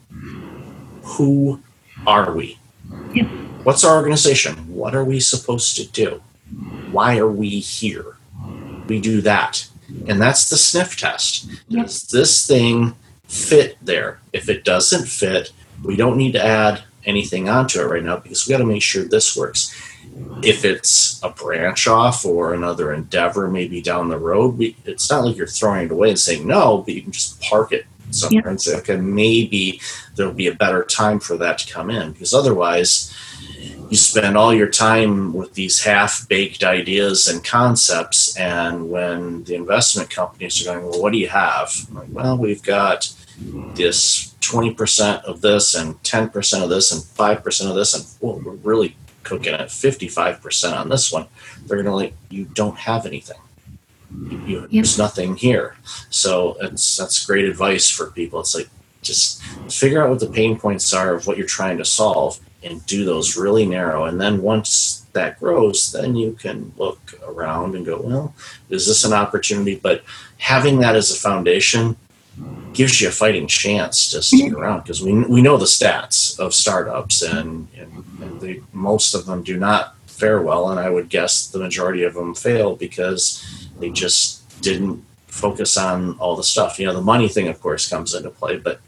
who 1.02 1.61
are 2.05 2.32
we? 2.32 2.58
What's 3.62 3.85
our 3.85 3.94
organization? 3.94 4.75
What 4.75 4.94
are 4.94 5.05
we 5.05 5.20
supposed 5.20 5.76
to 5.76 5.87
do? 5.87 6.20
Why 6.91 7.17
are 7.19 7.31
we 7.31 7.61
here? 7.61 8.17
We 8.88 9.00
do 9.00 9.20
that." 9.20 9.69
And 10.06 10.20
that's 10.20 10.48
the 10.48 10.56
sniff 10.56 10.96
test. 10.96 11.48
Yep. 11.69 11.86
Does 11.86 12.02
this 12.02 12.46
thing 12.46 12.94
fit 13.26 13.76
there? 13.82 14.20
If 14.32 14.48
it 14.48 14.64
doesn't 14.64 15.06
fit, 15.06 15.52
we 15.82 15.96
don't 15.96 16.16
need 16.16 16.32
to 16.32 16.44
add 16.44 16.82
anything 17.04 17.48
onto 17.48 17.81
it 17.81 17.84
right 17.84 18.02
now 18.02 18.16
because 18.16 18.46
we 18.46 18.52
got 18.52 18.58
to 18.58 18.64
make 18.64 18.82
sure 18.82 19.04
this 19.04 19.36
works. 19.36 19.75
If 20.42 20.64
it's 20.64 21.22
a 21.22 21.31
branch 21.31 21.88
off 21.88 22.25
or 22.25 22.54
another 22.54 22.92
endeavor, 22.92 23.48
maybe 23.48 23.82
down 23.82 24.08
the 24.08 24.19
road, 24.19 24.58
we, 24.58 24.76
it's 24.84 25.10
not 25.10 25.25
like 25.25 25.36
you're 25.36 25.46
throwing 25.46 25.86
it 25.86 25.90
away 25.90 26.10
and 26.10 26.19
saying 26.19 26.46
no, 26.46 26.78
but 26.78 26.94
you 26.94 27.02
can 27.02 27.12
just 27.12 27.40
park 27.40 27.72
it 27.72 27.86
somewhere 28.10 28.42
yep. 28.42 28.46
and 28.46 28.60
say, 28.60 28.76
okay, 28.76 28.96
maybe 28.96 29.81
there'll 30.14 30.32
be 30.32 30.46
a 30.46 30.54
better 30.54 30.84
time 30.84 31.19
for 31.19 31.36
that 31.38 31.58
to 31.58 31.72
come 31.72 31.90
in 31.90 32.12
because 32.12 32.32
otherwise, 32.32 33.12
you 33.90 33.96
spend 33.96 34.36
all 34.36 34.54
your 34.54 34.69
time 34.69 35.32
with 35.32 35.55
these 35.55 35.82
half 35.82 36.29
baked 36.29 36.64
ideas 36.64 37.26
and 37.26 37.44
concepts. 37.44 38.36
And 38.36 38.91
when 38.91 39.44
the 39.44 39.55
investment 39.55 40.10
companies 40.10 40.60
are 40.60 40.72
going, 40.72 40.86
well, 40.86 41.00
what 41.00 41.12
do 41.12 41.19
you 41.19 41.29
have? 41.29 41.72
I'm 41.88 41.94
Like, 41.94 42.08
well, 42.10 42.38
we've 42.38 42.62
got 42.62 43.12
this 43.74 44.34
20% 44.41 45.24
of 45.24 45.41
this 45.41 45.74
and 45.74 46.03
10% 46.03 46.62
of 46.62 46.69
this 46.69 46.93
and 46.93 47.03
5% 47.03 47.69
of 47.69 47.74
this. 47.74 47.94
And 47.94 48.05
well, 48.20 48.41
we're 48.44 48.53
really 48.53 48.96
cooking 49.22 49.55
at 49.55 49.69
55% 49.69 50.79
on 50.79 50.88
this 50.88 51.12
one. 51.12 51.26
They're 51.67 51.82
going 51.82 51.86
to 51.86 51.94
like, 51.94 52.14
you 52.31 52.44
don't 52.44 52.79
have 52.79 53.06
anything. 53.06 53.38
You, 54.10 54.60
yep. 54.60 54.70
There's 54.70 54.98
nothing 54.98 55.36
here. 55.36 55.76
So 56.10 56.56
it's, 56.60 56.96
that's 56.96 57.24
great 57.24 57.46
advice 57.46 57.91
for 57.91 58.10
people. 58.10 58.41
It's 58.41 58.55
like, 58.55 58.69
just 59.03 59.43
figure 59.70 60.03
out 60.03 60.10
what 60.10 60.20
the 60.20 60.26
pain 60.26 60.58
points 60.58 60.93
are 60.94 61.14
of 61.14 61.26
what 61.26 61.36
you're 61.36 61.46
trying 61.46 61.79
to 61.79 61.84
solve 61.84 62.41
and 62.64 62.84
do 62.86 63.04
those 63.04 63.36
really 63.36 63.66
narrow. 63.66 64.04
And 64.04 64.20
then 64.20 64.42
once 64.42 65.06
that 65.12 65.38
grows, 65.38 65.92
then 65.92 66.16
you 66.16 66.32
can 66.32 66.72
look 66.76 66.98
around 67.26 67.74
and 67.74 67.86
go, 67.86 68.00
well, 68.00 68.34
is 68.70 68.86
this 68.86 69.04
an 69.04 69.12
opportunity? 69.12 69.76
But 69.76 70.02
having 70.38 70.80
that 70.80 70.96
as 70.96 71.10
a 71.10 71.20
foundation 71.20 71.96
gives 72.72 73.00
you 73.00 73.08
a 73.08 73.12
fighting 73.12 73.46
chance 73.46 74.10
to 74.10 74.20
stick 74.20 74.52
around 74.52 74.80
because 74.80 75.02
we, 75.02 75.12
we 75.24 75.40
know 75.40 75.56
the 75.56 75.64
stats 75.66 76.38
of 76.40 76.52
startups 76.52 77.22
and, 77.22 77.68
and, 77.76 78.04
and 78.20 78.40
they, 78.40 78.60
most 78.72 79.14
of 79.14 79.26
them 79.26 79.42
do 79.42 79.56
not 79.56 79.94
fare 80.06 80.42
well. 80.42 80.70
And 80.70 80.80
I 80.80 80.90
would 80.90 81.08
guess 81.08 81.46
the 81.46 81.60
majority 81.60 82.02
of 82.02 82.14
them 82.14 82.34
fail 82.34 82.74
because 82.74 83.68
they 83.78 83.90
just 83.90 84.60
didn't 84.62 85.04
focus 85.28 85.76
on 85.76 86.16
all 86.18 86.36
the 86.36 86.42
stuff. 86.42 86.78
You 86.78 86.86
know, 86.86 86.94
the 86.94 87.02
money 87.02 87.28
thing, 87.28 87.48
of 87.48 87.60
course, 87.60 87.88
comes 87.88 88.14
into 88.14 88.30
play, 88.30 88.56
but 88.56 88.80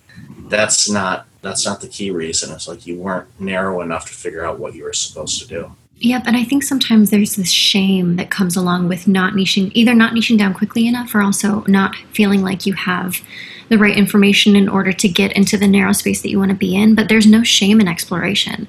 that's 0.48 0.88
not 0.88 1.26
that's 1.46 1.64
not 1.64 1.80
the 1.80 1.88
key 1.88 2.10
reason. 2.10 2.52
It's 2.52 2.68
like 2.68 2.86
you 2.86 2.98
weren't 2.98 3.28
narrow 3.40 3.80
enough 3.80 4.06
to 4.06 4.14
figure 4.14 4.44
out 4.44 4.58
what 4.58 4.74
you 4.74 4.84
were 4.84 4.92
supposed 4.92 5.40
to 5.40 5.48
do. 5.48 5.72
Yep, 5.98 6.24
and 6.26 6.36
I 6.36 6.44
think 6.44 6.62
sometimes 6.62 7.08
there's 7.08 7.36
this 7.36 7.50
shame 7.50 8.16
that 8.16 8.28
comes 8.28 8.54
along 8.54 8.88
with 8.88 9.08
not 9.08 9.32
niching, 9.32 9.70
either 9.74 9.94
not 9.94 10.12
niching 10.12 10.36
down 10.36 10.52
quickly 10.52 10.86
enough, 10.86 11.14
or 11.14 11.22
also 11.22 11.64
not 11.66 11.96
feeling 12.12 12.42
like 12.42 12.66
you 12.66 12.74
have 12.74 13.22
the 13.70 13.78
right 13.78 13.96
information 13.96 14.56
in 14.56 14.68
order 14.68 14.92
to 14.92 15.08
get 15.08 15.32
into 15.32 15.56
the 15.56 15.66
narrow 15.66 15.92
space 15.92 16.20
that 16.20 16.30
you 16.30 16.38
want 16.38 16.50
to 16.50 16.56
be 16.56 16.76
in. 16.76 16.94
But 16.94 17.08
there's 17.08 17.26
no 17.26 17.42
shame 17.42 17.80
in 17.80 17.88
exploration. 17.88 18.68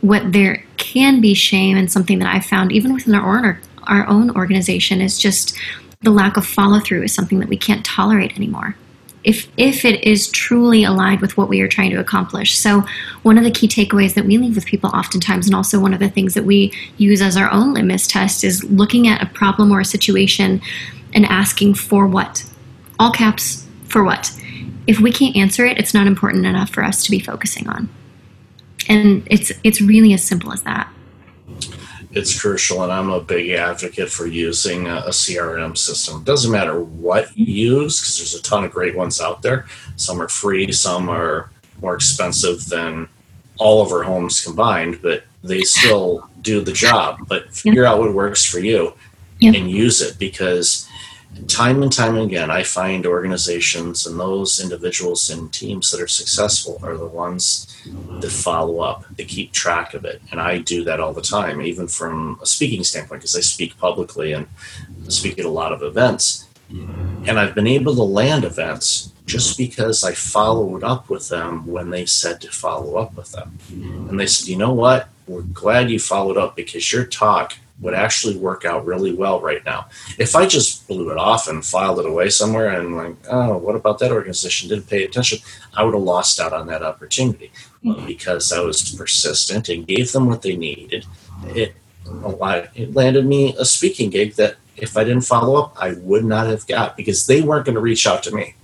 What 0.00 0.32
there 0.32 0.64
can 0.76 1.20
be 1.20 1.32
shame, 1.34 1.76
and 1.76 1.90
something 1.90 2.18
that 2.18 2.34
I've 2.34 2.44
found 2.44 2.72
even 2.72 2.92
within 2.92 3.14
our 3.14 3.38
own, 3.38 3.58
our 3.84 4.06
own 4.08 4.36
organization, 4.36 5.00
is 5.00 5.16
just 5.16 5.56
the 6.02 6.10
lack 6.10 6.36
of 6.36 6.44
follow 6.44 6.80
through 6.80 7.04
is 7.04 7.14
something 7.14 7.38
that 7.38 7.48
we 7.48 7.56
can't 7.56 7.84
tolerate 7.84 8.36
anymore 8.36 8.76
if 9.24 9.48
if 9.56 9.84
it 9.84 10.02
is 10.04 10.28
truly 10.30 10.84
aligned 10.84 11.20
with 11.20 11.36
what 11.36 11.48
we 11.48 11.60
are 11.60 11.68
trying 11.68 11.90
to 11.90 11.98
accomplish. 11.98 12.56
So 12.56 12.84
one 13.22 13.38
of 13.38 13.44
the 13.44 13.50
key 13.50 13.66
takeaways 13.66 14.14
that 14.14 14.24
we 14.24 14.38
leave 14.38 14.54
with 14.54 14.66
people 14.66 14.90
oftentimes, 14.90 15.46
and 15.46 15.54
also 15.54 15.80
one 15.80 15.94
of 15.94 16.00
the 16.00 16.10
things 16.10 16.34
that 16.34 16.44
we 16.44 16.72
use 16.98 17.20
as 17.22 17.36
our 17.36 17.50
own 17.50 17.74
litmus 17.74 18.06
test, 18.06 18.44
is 18.44 18.62
looking 18.64 19.08
at 19.08 19.22
a 19.22 19.26
problem 19.26 19.72
or 19.72 19.80
a 19.80 19.84
situation 19.84 20.60
and 21.14 21.24
asking 21.26 21.74
for 21.74 22.06
what, 22.06 22.44
all 22.98 23.12
caps 23.12 23.66
for 23.88 24.04
what. 24.04 24.30
If 24.86 25.00
we 25.00 25.10
can't 25.10 25.36
answer 25.36 25.64
it, 25.64 25.78
it's 25.78 25.94
not 25.94 26.06
important 26.06 26.44
enough 26.44 26.70
for 26.70 26.84
us 26.84 27.02
to 27.04 27.10
be 27.10 27.18
focusing 27.18 27.68
on. 27.68 27.88
And 28.88 29.26
it's 29.30 29.50
it's 29.64 29.80
really 29.80 30.12
as 30.12 30.22
simple 30.22 30.52
as 30.52 30.62
that 30.62 30.93
it's 32.16 32.40
crucial, 32.40 32.82
and 32.82 32.92
I'm 32.92 33.10
a 33.10 33.20
big 33.20 33.50
advocate 33.50 34.10
for 34.10 34.26
using 34.26 34.86
a, 34.86 34.96
a 35.06 35.10
CRM 35.10 35.76
system. 35.76 36.20
It 36.20 36.24
doesn't 36.24 36.52
matter 36.52 36.80
what 36.80 37.36
you 37.36 37.46
use, 37.46 38.00
because 38.00 38.18
there's 38.18 38.34
a 38.34 38.42
ton 38.42 38.64
of 38.64 38.72
great 38.72 38.96
ones 38.96 39.20
out 39.20 39.42
there. 39.42 39.66
Some 39.96 40.20
are 40.20 40.28
free, 40.28 40.70
some 40.72 41.08
are 41.08 41.50
more 41.80 41.94
expensive 41.94 42.66
than 42.66 43.08
all 43.58 43.82
of 43.82 43.92
our 43.92 44.02
homes 44.02 44.44
combined, 44.44 45.00
but 45.02 45.24
they 45.42 45.62
still 45.62 46.28
do 46.40 46.60
the 46.60 46.72
job. 46.72 47.18
But 47.28 47.52
figure 47.54 47.84
out 47.84 47.98
what 47.98 48.14
works 48.14 48.44
for 48.44 48.58
you 48.58 48.94
and 49.40 49.70
use 49.70 50.00
it 50.00 50.18
because 50.18 50.88
time 51.48 51.82
and 51.82 51.92
time 51.92 52.16
again, 52.16 52.50
I 52.50 52.62
find 52.62 53.06
organizations 53.06 54.06
and 54.06 54.18
those 54.18 54.60
individuals 54.60 55.30
and 55.30 55.52
teams 55.52 55.90
that 55.90 56.00
are 56.00 56.08
successful 56.08 56.80
are 56.82 56.96
the 56.96 57.06
ones 57.06 57.76
that 58.20 58.30
follow 58.30 58.80
up, 58.80 59.04
they 59.16 59.24
keep 59.24 59.52
track 59.52 59.94
of 59.94 60.04
it. 60.04 60.22
And 60.30 60.40
I 60.40 60.58
do 60.58 60.84
that 60.84 61.00
all 61.00 61.12
the 61.12 61.22
time, 61.22 61.60
even 61.60 61.88
from 61.88 62.38
a 62.42 62.46
speaking 62.46 62.84
standpoint, 62.84 63.20
because 63.20 63.36
I 63.36 63.40
speak 63.40 63.76
publicly 63.78 64.32
and 64.32 64.46
speak 65.08 65.38
at 65.38 65.44
a 65.44 65.50
lot 65.50 65.72
of 65.72 65.82
events. 65.82 66.48
And 66.70 67.38
I've 67.38 67.54
been 67.54 67.66
able 67.66 67.94
to 67.94 68.02
land 68.02 68.44
events 68.44 69.12
just 69.26 69.56
because 69.56 70.04
I 70.04 70.12
followed 70.12 70.82
up 70.82 71.08
with 71.08 71.28
them 71.28 71.66
when 71.66 71.90
they 71.90 72.06
said 72.06 72.40
to 72.42 72.50
follow 72.50 72.96
up 72.96 73.16
with 73.16 73.32
them. 73.32 73.58
And 74.08 74.18
they 74.18 74.26
said, 74.26 74.48
you 74.48 74.56
know 74.56 74.72
what? 74.72 75.08
We're 75.26 75.42
glad 75.42 75.90
you 75.90 75.98
followed 75.98 76.36
up 76.36 76.56
because 76.56 76.92
your 76.92 77.04
talk 77.04 77.54
would 77.80 77.94
actually 77.94 78.36
work 78.36 78.64
out 78.64 78.86
really 78.86 79.12
well 79.12 79.40
right 79.40 79.64
now. 79.64 79.88
If 80.18 80.36
I 80.36 80.46
just 80.46 80.86
blew 80.86 81.10
it 81.10 81.18
off 81.18 81.48
and 81.48 81.64
filed 81.64 81.98
it 81.98 82.06
away 82.06 82.30
somewhere 82.30 82.68
and 82.68 82.96
like, 82.96 83.16
oh, 83.28 83.56
what 83.58 83.74
about 83.74 83.98
that 83.98 84.12
organization? 84.12 84.68
Didn't 84.68 84.88
pay 84.88 85.04
attention, 85.04 85.38
I 85.74 85.82
would 85.82 85.94
have 85.94 86.02
lost 86.02 86.38
out 86.38 86.52
on 86.52 86.68
that 86.68 86.82
opportunity. 86.82 87.50
Mm-hmm. 87.84 88.06
because 88.06 88.50
I 88.50 88.60
was 88.60 88.94
persistent 88.94 89.68
and 89.68 89.86
gave 89.86 90.10
them 90.10 90.24
what 90.24 90.40
they 90.40 90.56
needed. 90.56 91.04
It, 91.48 91.74
it 92.06 92.94
landed 92.94 93.26
me 93.26 93.54
a 93.58 93.64
speaking 93.66 94.08
gig 94.08 94.36
that 94.36 94.56
if 94.74 94.96
I 94.96 95.04
didn't 95.04 95.26
follow 95.26 95.62
up, 95.62 95.76
I 95.78 95.92
would 95.92 96.24
not 96.24 96.46
have 96.46 96.66
got 96.66 96.96
because 96.96 97.26
they 97.26 97.42
weren't 97.42 97.66
going 97.66 97.74
to 97.74 97.82
reach 97.82 98.06
out 98.06 98.22
to 98.22 98.34
me. 98.34 98.54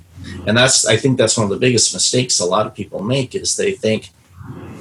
And 0.46 0.56
that's 0.56 0.86
I 0.86 0.96
think 0.96 1.18
that's 1.18 1.36
one 1.36 1.44
of 1.44 1.50
the 1.50 1.58
biggest 1.58 1.92
mistakes 1.92 2.40
a 2.40 2.46
lot 2.46 2.66
of 2.66 2.74
people 2.74 3.02
make 3.02 3.34
is 3.34 3.56
they 3.56 3.72
think 3.72 4.08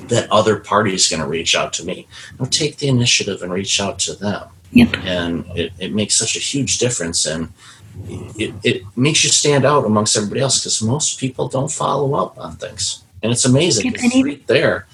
that 0.09 0.31
other 0.31 0.57
party 0.57 0.93
is 0.93 1.07
going 1.07 1.21
to 1.21 1.27
reach 1.27 1.55
out 1.55 1.73
to 1.73 1.85
me. 1.85 2.07
No, 2.39 2.45
take 2.45 2.77
the 2.77 2.87
initiative 2.87 3.41
and 3.41 3.51
reach 3.51 3.79
out 3.79 3.99
to 3.99 4.13
them. 4.13 4.47
Yep. 4.71 4.95
And 5.03 5.45
it, 5.55 5.71
it 5.79 5.93
makes 5.93 6.15
such 6.15 6.35
a 6.35 6.39
huge 6.39 6.77
difference 6.77 7.25
and 7.25 7.51
it, 8.07 8.53
it 8.63 8.83
makes 8.95 9.23
you 9.23 9.29
stand 9.29 9.65
out 9.65 9.85
amongst 9.85 10.15
everybody 10.15 10.41
else 10.41 10.59
because 10.59 10.81
most 10.81 11.19
people 11.19 11.47
don't 11.47 11.71
follow 11.71 12.13
up 12.13 12.37
on 12.37 12.55
things. 12.55 13.03
And 13.21 13.31
it's 13.31 13.45
amazing. 13.45 13.85
Yep, 13.85 13.95
it's 13.97 14.23
right 14.23 14.47
there. 14.47 14.87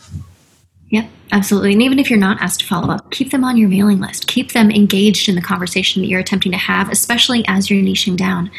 Yep, 0.89 1.09
absolutely. 1.31 1.73
And 1.73 1.81
even 1.81 1.99
if 1.99 2.09
you're 2.09 2.19
not 2.19 2.41
asked 2.41 2.61
to 2.61 2.65
follow 2.65 2.89
up, 2.89 3.11
keep 3.11 3.31
them 3.31 3.43
on 3.43 3.57
your 3.57 3.69
mailing 3.69 3.99
list. 3.99 4.27
Keep 4.27 4.53
them 4.53 4.71
engaged 4.71 5.27
in 5.29 5.35
the 5.35 5.41
conversation 5.41 6.01
that 6.01 6.07
you're 6.07 6.19
attempting 6.19 6.51
to 6.51 6.57
have, 6.57 6.89
especially 6.89 7.43
as 7.47 7.69
you're 7.69 7.83
niching 7.83 8.15
down, 8.15 8.49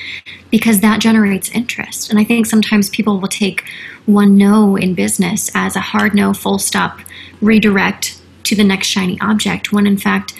because 0.50 0.80
that 0.80 1.00
generates 1.00 1.50
interest. 1.50 2.10
And 2.10 2.18
I 2.18 2.24
think 2.24 2.46
sometimes 2.46 2.90
people 2.90 3.18
will 3.20 3.28
take 3.28 3.64
one 4.06 4.36
no 4.36 4.76
in 4.76 4.94
business 4.94 5.50
as 5.54 5.76
a 5.76 5.80
hard 5.80 6.14
no, 6.14 6.32
full 6.32 6.58
stop, 6.58 7.00
redirect 7.40 8.20
to 8.44 8.54
the 8.54 8.64
next 8.64 8.86
shiny 8.86 9.18
object, 9.20 9.72
when 9.72 9.86
in 9.86 9.98
fact, 9.98 10.32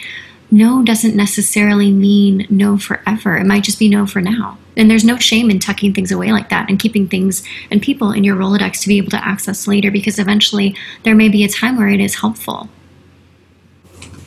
no 0.50 0.82
doesn't 0.84 1.16
necessarily 1.16 1.90
mean 1.90 2.46
no 2.48 2.78
forever. 2.78 3.36
It 3.36 3.46
might 3.46 3.64
just 3.64 3.80
be 3.80 3.88
no 3.88 4.06
for 4.06 4.20
now. 4.20 4.58
And 4.76 4.90
there's 4.90 5.04
no 5.04 5.16
shame 5.16 5.50
in 5.50 5.58
tucking 5.58 5.94
things 5.94 6.12
away 6.12 6.30
like 6.30 6.50
that 6.50 6.68
and 6.68 6.78
keeping 6.78 7.08
things 7.08 7.42
and 7.70 7.82
people 7.82 8.12
in 8.12 8.22
your 8.22 8.36
Rolodex 8.36 8.80
to 8.82 8.88
be 8.88 8.98
able 8.98 9.10
to 9.10 9.26
access 9.26 9.66
later 9.66 9.90
because 9.90 10.18
eventually 10.18 10.76
there 11.02 11.14
may 11.14 11.28
be 11.28 11.44
a 11.44 11.48
time 11.48 11.76
where 11.76 11.88
it 11.88 12.00
is 12.00 12.14
helpful. 12.14 12.68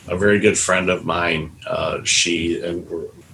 A 0.08 0.18
very 0.18 0.40
good 0.40 0.58
friend 0.58 0.90
of 0.90 1.04
mine, 1.06 1.56
uh, 1.66 2.02
she 2.04 2.62
uh, 2.62 2.80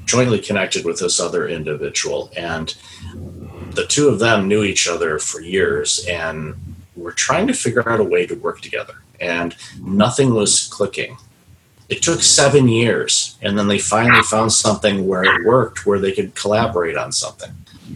jointly 0.05 0.39
connected 0.39 0.85
with 0.85 1.01
this 1.01 1.19
other 1.19 1.49
individual, 1.49 2.31
and 2.37 2.75
the 3.77 3.87
two 3.87 4.09
of 4.09 4.19
them 4.19 4.49
knew 4.49 4.65
each 4.65 4.89
other 4.89 5.19
for 5.19 5.41
years 5.41 6.05
and 6.09 6.55
were 6.97 7.13
trying 7.13 7.47
to 7.47 7.53
figure 7.53 7.89
out 7.89 8.01
a 8.01 8.05
way 8.05 8.27
to 8.27 8.35
work 8.35 8.61
together. 8.61 8.95
And 9.21 9.55
nothing 9.81 10.35
was 10.35 10.67
clicking. 10.67 11.19
It 11.89 12.03
took 12.03 12.23
seven 12.23 12.69
years 12.69 13.37
and 13.43 13.57
then 13.57 13.69
they 13.69 13.79
finally 13.79 14.23
found 14.23 14.53
something 14.53 15.07
where 15.07 15.23
it 15.23 15.45
worked 15.45 15.87
where 15.87 16.01
they 16.01 16.13
could 16.13 16.35
collaborate 16.35 16.97
on 16.97 17.13
something. 17.13 17.53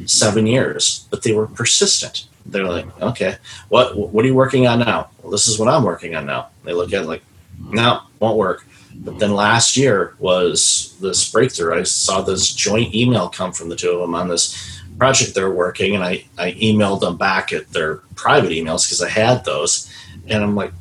Seven 0.06 0.46
years 0.46 1.08
but 1.10 1.22
they 1.22 1.32
were 1.32 1.48
persistent. 1.48 2.28
They're 2.46 2.64
like 2.64 2.86
okay 3.02 3.36
what 3.68 3.96
what 3.96 4.24
are 4.24 4.28
you 4.28 4.34
working 4.34 4.66
on 4.68 4.78
now? 4.78 5.10
Well 5.22 5.32
this 5.32 5.48
is 5.48 5.58
what 5.58 5.68
i'm 5.68 5.82
working 5.82 6.14
on 6.14 6.26
now. 6.26 6.50
They 6.64 6.72
look 6.72 6.92
at 6.92 7.02
it 7.02 7.08
like 7.08 7.22
no 7.58 8.02
won't 8.20 8.38
work. 8.38 8.64
But 8.94 9.18
then 9.18 9.32
last 9.32 9.76
year 9.76 10.14
was 10.18 10.96
this 11.00 11.30
breakthrough. 11.30 11.80
I 11.80 11.82
saw 11.82 12.20
this 12.20 12.52
joint 12.52 12.94
email 12.94 13.28
come 13.28 13.52
from 13.52 13.70
the 13.70 13.76
two 13.76 13.90
of 13.90 14.00
them 14.00 14.14
on 14.14 14.28
this 14.28 14.79
project 15.00 15.34
they're 15.34 15.50
working 15.50 15.94
and 15.94 16.04
i, 16.04 16.24
I 16.38 16.52
emailed 16.52 17.00
them 17.00 17.16
back 17.16 17.52
at 17.52 17.68
their 17.72 17.96
private 18.14 18.50
emails 18.50 18.86
because 18.86 19.02
i 19.02 19.08
had 19.08 19.44
those 19.44 19.90
and 20.28 20.44
i'm 20.44 20.54
like 20.54 20.72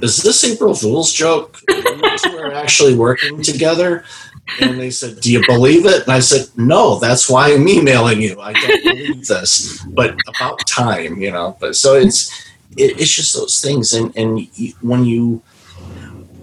is 0.00 0.22
this 0.22 0.44
April 0.44 0.74
Fool's 0.74 1.12
joke? 1.12 1.60
We're 1.68 2.52
actually 2.52 2.94
working 2.94 3.42
together. 3.42 4.04
And 4.60 4.78
they 4.78 4.90
said, 4.90 5.20
Do 5.20 5.32
you 5.32 5.42
believe 5.46 5.86
it? 5.86 6.04
And 6.04 6.12
I 6.12 6.20
said, 6.20 6.48
No, 6.56 6.98
that's 6.98 7.28
why 7.28 7.52
I'm 7.52 7.68
emailing 7.68 8.22
you. 8.22 8.40
I 8.40 8.52
don't 8.52 8.82
believe 8.84 9.26
this. 9.26 9.82
But 9.86 10.16
about 10.26 10.66
time, 10.66 11.20
you 11.20 11.30
know. 11.30 11.56
But 11.60 11.76
so 11.76 11.94
it's 11.96 12.30
it, 12.76 13.00
it's 13.00 13.14
just 13.14 13.34
those 13.34 13.60
things. 13.60 13.92
And 13.92 14.16
and 14.16 14.48
when 14.80 15.04
you 15.04 15.42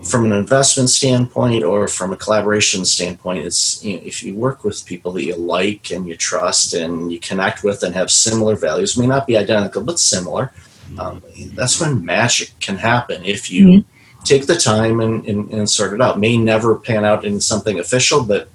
from 0.05 0.25
an 0.25 0.31
investment 0.31 0.89
standpoint 0.89 1.63
or 1.63 1.87
from 1.87 2.13
a 2.13 2.17
collaboration 2.17 2.85
standpoint, 2.85 3.45
it's 3.45 3.83
you 3.83 3.97
know, 3.97 4.03
if 4.05 4.23
you 4.23 4.35
work 4.35 4.63
with 4.63 4.85
people 4.85 5.11
that 5.13 5.23
you 5.23 5.35
like 5.35 5.91
and 5.91 6.07
you 6.07 6.15
trust 6.15 6.73
and 6.73 7.11
you 7.11 7.19
connect 7.19 7.63
with 7.63 7.83
and 7.83 7.95
have 7.95 8.11
similar 8.11 8.55
values, 8.55 8.97
may 8.97 9.07
not 9.07 9.25
be 9.25 9.35
identical 9.35 9.83
but 9.83 9.99
similar 9.99 10.51
um, 10.97 11.23
that's 11.53 11.79
when 11.79 12.05
magic 12.05 12.51
can 12.59 12.77
happen 12.77 13.23
if 13.25 13.51
you 13.51 13.67
mm-hmm. 13.67 14.23
take 14.23 14.45
the 14.45 14.55
time 14.55 14.99
and, 14.99 15.25
and, 15.25 15.51
and, 15.51 15.69
sort 15.69 15.93
it 15.93 16.01
out. 16.01 16.19
May 16.19 16.37
never 16.37 16.75
pan 16.75 17.03
out 17.03 17.25
in 17.25 17.41
something 17.41 17.79
official, 17.79 18.23
but 18.23 18.49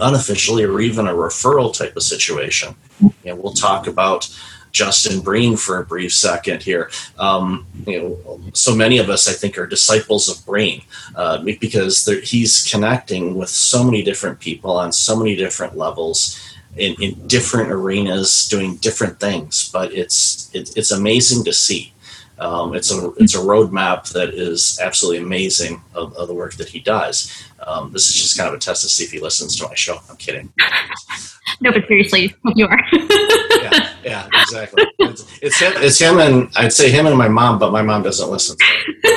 unofficially 0.00 0.64
or 0.64 0.80
even 0.80 1.06
a 1.06 1.12
referral 1.12 1.76
type 1.76 1.96
of 1.96 2.02
situation. 2.02 2.74
And 3.24 3.42
we'll 3.42 3.52
talk 3.52 3.86
about 3.86 4.34
Justin 4.76 5.20
Breen 5.20 5.56
for 5.56 5.80
a 5.80 5.86
brief 5.86 6.12
second 6.12 6.62
here. 6.62 6.90
Um, 7.18 7.66
you 7.86 7.98
know, 7.98 8.40
so 8.52 8.76
many 8.76 8.98
of 8.98 9.08
us, 9.08 9.26
I 9.26 9.32
think, 9.32 9.56
are 9.56 9.66
disciples 9.66 10.28
of 10.28 10.44
Breen 10.44 10.82
uh, 11.14 11.42
because 11.42 12.04
he's 12.24 12.70
connecting 12.70 13.36
with 13.36 13.48
so 13.48 13.82
many 13.82 14.02
different 14.02 14.38
people 14.38 14.72
on 14.72 14.92
so 14.92 15.16
many 15.16 15.34
different 15.34 15.78
levels 15.78 16.38
in, 16.76 16.94
in 17.00 17.26
different 17.26 17.72
arenas 17.72 18.46
doing 18.50 18.76
different 18.76 19.18
things. 19.18 19.70
But 19.72 19.94
it's 19.94 20.50
it, 20.52 20.76
it's 20.76 20.90
amazing 20.90 21.44
to 21.44 21.54
see. 21.54 21.94
Um, 22.38 22.74
it's 22.74 22.92
a 22.92 23.12
it's 23.16 23.34
a 23.34 23.38
roadmap 23.38 24.12
that 24.12 24.34
is 24.34 24.78
absolutely 24.82 25.22
amazing 25.22 25.82
of, 25.94 26.14
of 26.16 26.28
the 26.28 26.34
work 26.34 26.54
that 26.54 26.68
he 26.68 26.80
does. 26.80 27.44
Um, 27.66 27.92
this 27.92 28.08
is 28.08 28.14
just 28.14 28.36
kind 28.36 28.48
of 28.48 28.54
a 28.54 28.58
test 28.58 28.82
to 28.82 28.88
see 28.88 29.04
if 29.04 29.10
he 29.10 29.20
listens 29.20 29.56
to 29.56 29.66
my 29.66 29.74
show. 29.74 29.98
I'm 30.10 30.16
kidding. 30.16 30.52
no, 31.60 31.72
but 31.72 31.86
seriously, 31.88 32.34
you 32.54 32.66
are. 32.66 32.80
yeah, 32.92 33.92
yeah, 34.04 34.28
exactly. 34.34 34.84
It's, 34.98 35.38
it's, 35.40 35.58
him. 35.58 35.72
It's 35.76 35.98
him, 35.98 36.18
and 36.18 36.50
I'd 36.56 36.72
say 36.72 36.90
him 36.90 37.06
and 37.06 37.16
my 37.16 37.28
mom, 37.28 37.58
but 37.58 37.72
my 37.72 37.82
mom 37.82 38.02
doesn't 38.02 38.30
listen. 38.30 38.56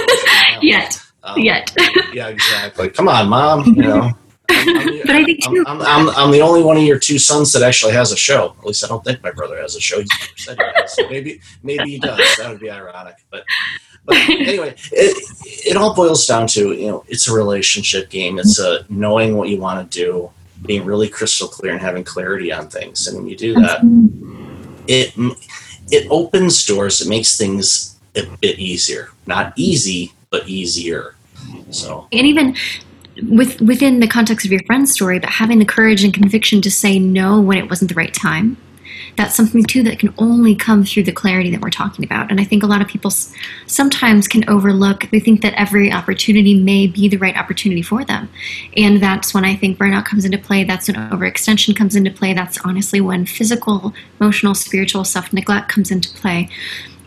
Yet. 0.62 1.02
Um, 1.24 1.38
Yet. 1.38 1.76
yeah, 2.14 2.30
exactly. 2.30 2.90
Come 2.90 3.10
on, 3.10 3.28
mom. 3.28 3.66
You 3.66 3.84
know. 3.84 4.12
I'm, 4.50 5.00
but 5.06 5.16
I 5.16 5.24
think 5.24 5.44
too. 5.44 5.64
I'm, 5.68 5.82
I'm, 5.82 6.10
I'm, 6.10 6.32
the 6.32 6.42
only 6.42 6.64
one 6.64 6.78
of 6.78 6.84
your 6.84 7.00
two 7.00 7.20
sons 7.20 7.54
that 7.54 7.64
actually 7.64 7.94
has 7.94 8.12
a 8.12 8.18
show. 8.18 8.56
At 8.60 8.66
least 8.66 8.84
I 8.84 8.88
don't 8.88 9.04
think 9.04 9.24
my 9.24 9.32
brother 9.32 9.60
has 9.62 9.76
a 9.76 9.82
show. 9.82 10.00
He's 10.00 10.10
never 10.20 10.32
said 10.38 10.58
he. 10.60 10.88
So 10.88 11.10
maybe 11.10 11.42
maybe 11.64 11.92
he 11.92 12.00
does. 12.00 12.20
That 12.38 12.50
would 12.50 12.60
be 12.60 12.70
ironic. 12.70 13.16
But 13.30 13.46
but 14.06 14.18
anyway, 14.30 14.76
it 14.92 15.18
it 15.46 15.78
all 15.78 15.94
boils 15.94 16.26
down 16.26 16.48
to 16.48 16.74
you 16.74 16.88
know 16.88 17.04
it's 17.08 17.28
a 17.28 17.34
relationship 17.34 18.10
game. 18.10 18.40
It's 18.40 18.60
a 18.60 18.86
knowing 18.90 19.38
what 19.38 19.50
you 19.50 19.60
want 19.60 19.92
to 19.92 19.98
do, 19.98 20.32
being 20.66 20.86
really 20.86 21.10
crystal 21.10 21.48
clear, 21.48 21.72
and 21.72 21.82
having 21.82 22.04
clarity 22.04 22.52
on 22.52 22.70
things. 22.70 23.08
And 23.08 23.18
when 23.18 23.28
you 23.28 23.36
do 23.36 23.54
that, 23.56 23.82
it 24.88 25.14
it 25.92 26.08
opens 26.10 26.66
doors. 26.66 27.02
It 27.02 27.10
makes 27.10 27.38
things 27.38 28.00
a 28.16 28.26
bit 28.42 28.60
easier. 28.60 29.10
Not 29.28 29.54
easy, 29.56 30.14
but 30.30 30.48
easier. 30.48 31.16
So 31.72 32.08
and 32.12 32.26
even 32.26 32.56
with 33.24 33.62
within 33.62 34.00
the 34.00 34.08
context 34.08 34.46
of 34.46 34.52
your 34.52 34.64
friend's 34.64 34.92
story, 34.92 35.20
but 35.20 35.30
having 35.30 35.60
the 35.60 35.66
courage 35.66 36.04
and 36.04 36.14
conviction 36.14 36.62
to 36.62 36.72
say 36.72 37.00
no 37.00 37.40
when 37.42 37.58
it 37.58 37.70
wasn't 37.70 37.90
the 37.90 37.96
right 37.96 38.14
time, 38.14 38.58
that's 39.18 39.36
something 39.36 39.64
too 39.64 39.84
that 39.84 40.00
can 40.00 40.14
only 40.18 40.56
come 40.56 40.84
through 40.84 41.04
the 41.04 41.12
clarity 41.12 41.52
that 41.52 41.62
we're 41.62 41.70
talking 41.70 42.06
about. 42.06 42.32
And 42.32 42.40
I 42.40 42.44
think 42.44 42.64
a 42.64 42.68
lot 42.68 42.82
of 42.82 42.88
people 42.88 43.12
sometimes 43.68 44.28
can 44.28 44.48
overlook, 44.50 45.10
they 45.12 45.20
think 45.20 45.42
that 45.42 45.54
every 45.56 45.92
opportunity 45.92 46.60
may 46.60 46.88
be 46.88 47.08
the 47.08 47.18
right 47.18 47.36
opportunity 47.36 47.82
for 47.82 48.06
them. 48.06 48.30
And 48.78 49.02
that's 49.02 49.34
when 49.34 49.46
I 49.46 49.56
think 49.56 49.78
burnout 49.78 50.06
comes 50.06 50.26
into 50.26 50.38
play. 50.38 50.64
That's 50.64 50.88
when 50.88 50.96
overextension 50.96 51.76
comes 51.76 51.96
into 51.96 52.12
play. 52.12 52.34
That's 52.34 52.60
honestly 52.64 53.02
when 53.02 53.26
physical, 53.26 53.94
emotional, 54.20 54.56
spiritual 54.56 55.04
self 55.04 55.34
neglect 55.34 55.70
comes 55.70 55.92
into 55.92 56.10
play. 56.14 56.50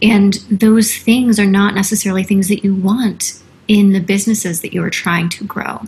And 0.02 0.34
those 0.50 0.96
things 0.96 1.38
are 1.38 1.46
not 1.46 1.74
necessarily 1.74 2.24
things 2.24 2.48
that 2.48 2.64
you 2.64 2.74
want 2.74 3.41
in 3.68 3.92
the 3.92 4.00
businesses 4.00 4.60
that 4.60 4.72
you 4.72 4.82
are 4.82 4.90
trying 4.90 5.28
to 5.30 5.44
grow. 5.44 5.82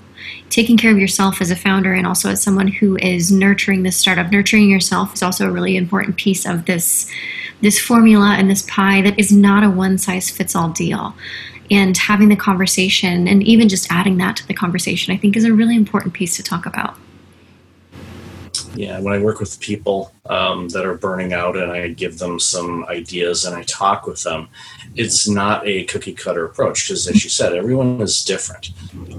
Taking 0.48 0.76
care 0.76 0.92
of 0.92 0.98
yourself 0.98 1.40
as 1.40 1.50
a 1.50 1.56
founder 1.56 1.92
and 1.92 2.06
also 2.06 2.30
as 2.30 2.42
someone 2.42 2.68
who 2.68 2.96
is 2.98 3.32
nurturing 3.32 3.82
this 3.82 3.96
startup, 3.96 4.30
nurturing 4.30 4.70
yourself 4.70 5.14
is 5.14 5.22
also 5.22 5.48
a 5.48 5.52
really 5.52 5.76
important 5.76 6.16
piece 6.16 6.46
of 6.46 6.66
this 6.66 7.10
this 7.60 7.80
formula 7.80 8.34
and 8.36 8.50
this 8.50 8.62
pie 8.68 9.00
that 9.00 9.18
is 9.18 9.32
not 9.32 9.64
a 9.64 9.70
one 9.70 9.96
size 9.96 10.28
fits 10.28 10.54
all 10.54 10.68
deal. 10.70 11.14
And 11.70 11.96
having 11.96 12.28
the 12.28 12.36
conversation 12.36 13.26
and 13.26 13.42
even 13.42 13.70
just 13.70 13.90
adding 13.90 14.18
that 14.18 14.36
to 14.36 14.46
the 14.46 14.54
conversation, 14.54 15.14
I 15.14 15.16
think 15.16 15.34
is 15.34 15.44
a 15.44 15.52
really 15.52 15.76
important 15.76 16.12
piece 16.12 16.36
to 16.36 16.42
talk 16.42 16.66
about 16.66 16.96
yeah, 18.74 19.00
when 19.00 19.14
I 19.14 19.18
work 19.18 19.40
with 19.40 19.60
people 19.60 20.12
um, 20.26 20.68
that 20.70 20.84
are 20.84 20.94
burning 20.94 21.32
out 21.32 21.56
and 21.56 21.70
I 21.70 21.88
give 21.88 22.18
them 22.18 22.40
some 22.40 22.84
ideas 22.86 23.44
and 23.44 23.54
I 23.54 23.62
talk 23.62 24.06
with 24.06 24.22
them, 24.22 24.48
it's 24.96 25.28
not 25.28 25.66
a 25.66 25.84
cookie 25.84 26.12
cutter 26.12 26.44
approach 26.44 26.86
because, 26.88 27.06
as 27.08 27.22
you 27.22 27.30
said, 27.30 27.54
everyone 27.54 28.00
is 28.00 28.24
different. 28.24 28.70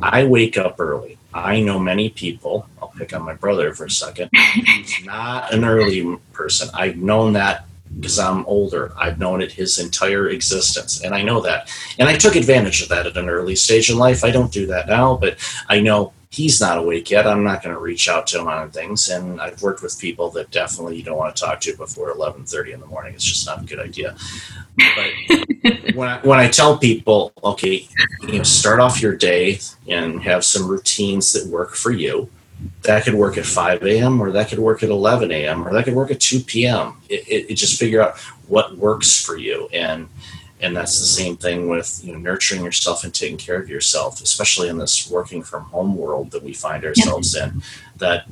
I 0.02 0.26
wake 0.26 0.58
up 0.58 0.80
early. 0.80 1.18
I 1.34 1.60
know 1.62 1.80
many 1.80 2.10
people. 2.10 2.68
I'll 2.82 2.90
pick 2.90 3.14
on 3.14 3.24
my 3.24 3.34
brother 3.34 3.74
for 3.74 3.86
a 3.86 3.90
second. 3.90 4.30
He's 4.34 5.06
not 5.06 5.54
an 5.54 5.66
early 5.66 6.18
person. 6.34 6.70
I've 6.74 6.98
known 6.98 7.34
that 7.34 7.66
because 8.00 8.20
I'm 8.20 8.46
older. 8.46 8.94
I've 8.98 9.20
known 9.20 9.42
it 9.42 9.52
his 9.52 9.80
entire 9.80 10.30
existence, 10.30 11.02
and 11.02 11.14
I 11.14 11.22
know 11.22 11.42
that. 11.42 11.70
And 12.00 12.10
I 12.10 12.18
took 12.18 12.36
advantage 12.36 12.82
of 12.82 12.90
that 12.90 13.06
at 13.06 13.18
an 13.18 13.30
early 13.30 13.56
stage 13.56 13.90
in 13.90 13.98
life. 13.98 14.24
I 14.24 14.32
don't 14.32 14.52
do 14.52 14.66
that 14.68 14.88
now, 14.88 15.18
but 15.18 15.38
I 15.70 15.80
know 15.80 16.14
he's 16.36 16.60
not 16.60 16.78
awake 16.78 17.10
yet. 17.10 17.26
I'm 17.26 17.46
not 17.46 17.64
going 17.64 17.74
to 17.74 17.80
reach 17.80 18.10
out 18.10 18.28
to 18.28 18.40
him 18.40 18.48
on 18.48 18.70
things. 18.70 19.08
And 19.08 19.40
I've 19.40 19.62
worked 19.62 19.82
with 19.82 19.98
people 19.98 20.30
that 20.32 20.52
definitely 20.52 20.98
you 20.98 21.04
don't 21.04 21.18
want 21.18 21.34
to 21.34 21.42
talk 21.42 21.62
to 21.62 21.78
before 21.78 22.14
11:30 22.14 22.74
in 22.74 22.80
the 22.82 22.86
morning. 22.88 23.14
It's 23.14 23.24
just 23.24 23.46
not 23.46 23.62
a 23.62 23.66
good 23.66 23.80
idea. 23.80 24.16
But 24.76 25.96
when 25.96 26.10
I, 26.10 26.20
when 26.20 26.40
I 26.40 26.50
tell 26.50 26.78
people, 26.78 27.32
okay, 27.42 27.88
you 28.24 28.38
know, 28.40 28.44
start 28.44 28.82
off 28.82 29.02
your 29.02 29.16
day 29.16 29.60
and 29.88 30.22
have 30.24 30.44
some 30.44 30.68
routines 30.68 31.32
that 31.34 31.48
work 31.48 31.76
for 31.76 31.92
you. 31.92 32.30
That 32.84 33.04
could 33.04 33.16
work 33.16 33.38
at 33.38 33.46
5 33.46 33.84
a.m. 33.84 34.22
or 34.22 34.32
that 34.32 34.50
could 34.50 34.60
work 34.60 34.82
at 34.82 34.90
11 34.90 35.30
a.m. 35.30 35.68
or 35.68 35.74
that 35.74 35.84
could 35.84 35.94
work 35.94 36.10
at 36.10 36.22
2 36.22 36.40
p.m. 36.40 36.98
It, 37.10 37.28
it, 37.28 37.52
it 37.52 37.56
just 37.56 37.78
figure 37.78 38.02
out 38.02 38.18
what 38.48 38.78
works 38.78 39.24
for 39.24 39.38
you 39.38 39.68
and 39.74 40.08
and 40.62 40.76
that's 40.76 41.00
the 41.00 41.06
same 41.06 41.36
thing 41.36 41.68
with 41.68 42.02
you 42.04 42.14
know 42.14 42.20
nurturing 42.20 42.64
yourself 42.64 43.04
and 43.04 43.14
taking 43.14 43.38
care 43.38 43.60
of 43.60 43.70
yourself 43.70 44.22
especially 44.22 44.70
in 44.70 44.78
this 44.78 45.10
working 45.10 45.44
from 45.44 45.64
home 45.66 45.96
world 45.96 46.32
that 46.32 46.44
we 46.44 46.54
find 46.54 46.86
ourselves 46.86 47.36
yeah. 47.36 47.46
in 47.46 47.62
that 47.98 48.26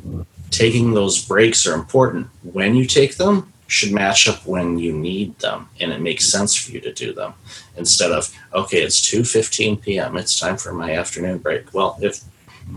taking 0.53 0.93
those 0.93 1.25
breaks 1.25 1.65
are 1.65 1.73
important. 1.73 2.27
When 2.43 2.75
you 2.75 2.85
take 2.85 3.17
them 3.17 3.51
should 3.67 3.91
match 3.91 4.27
up 4.27 4.45
when 4.45 4.77
you 4.77 4.93
need 4.93 5.37
them 5.39 5.67
and 5.79 5.91
it 5.91 5.99
makes 5.99 6.29
sense 6.31 6.55
for 6.55 6.71
you 6.71 6.79
to 6.79 6.93
do 6.93 7.11
them 7.11 7.33
instead 7.75 8.11
of 8.11 8.31
okay 8.53 8.83
it's 8.83 8.99
2.15 9.01 9.81
p.m 9.81 10.15
it's 10.15 10.39
time 10.39 10.57
for 10.57 10.73
my 10.73 10.93
afternoon 10.93 11.39
break. 11.39 11.73
Well 11.73 11.97
if 12.01 12.21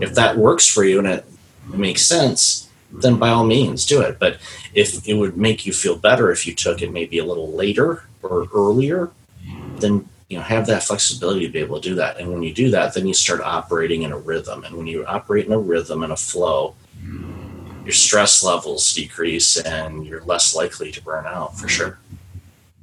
if 0.01 0.15
that 0.15 0.37
works 0.37 0.67
for 0.67 0.83
you 0.83 0.97
and 0.99 1.07
it, 1.07 1.25
it 1.71 1.77
makes 1.77 2.05
sense 2.05 2.69
then 2.91 3.17
by 3.17 3.29
all 3.29 3.45
means 3.45 3.85
do 3.85 4.01
it. 4.01 4.17
But 4.17 4.39
if 4.73 5.07
it 5.07 5.13
would 5.13 5.37
make 5.37 5.65
you 5.65 5.73
feel 5.73 5.97
better 5.97 6.31
if 6.31 6.47
you 6.47 6.55
took 6.55 6.81
it 6.81 6.91
maybe 6.91 7.19
a 7.19 7.25
little 7.25 7.51
later 7.51 8.05
or 8.23 8.47
earlier 8.55 9.11
then 9.81 10.07
you 10.29 10.37
know 10.37 10.43
have 10.43 10.67
that 10.67 10.83
flexibility 10.83 11.45
to 11.45 11.51
be 11.51 11.59
able 11.59 11.79
to 11.79 11.89
do 11.89 11.95
that 11.95 12.19
and 12.19 12.31
when 12.31 12.43
you 12.43 12.53
do 12.53 12.69
that 12.71 12.93
then 12.93 13.07
you 13.07 13.13
start 13.13 13.41
operating 13.41 14.03
in 14.03 14.11
a 14.11 14.17
rhythm 14.17 14.63
and 14.63 14.75
when 14.75 14.87
you 14.87 15.05
operate 15.05 15.45
in 15.45 15.53
a 15.53 15.59
rhythm 15.59 16.03
and 16.03 16.11
a 16.11 16.17
flow 16.17 16.75
your 17.83 17.93
stress 17.93 18.43
levels 18.43 18.93
decrease 18.93 19.57
and 19.57 20.05
you're 20.05 20.23
less 20.23 20.55
likely 20.55 20.91
to 20.91 21.01
burn 21.03 21.25
out 21.25 21.57
for 21.57 21.67
sure 21.67 21.97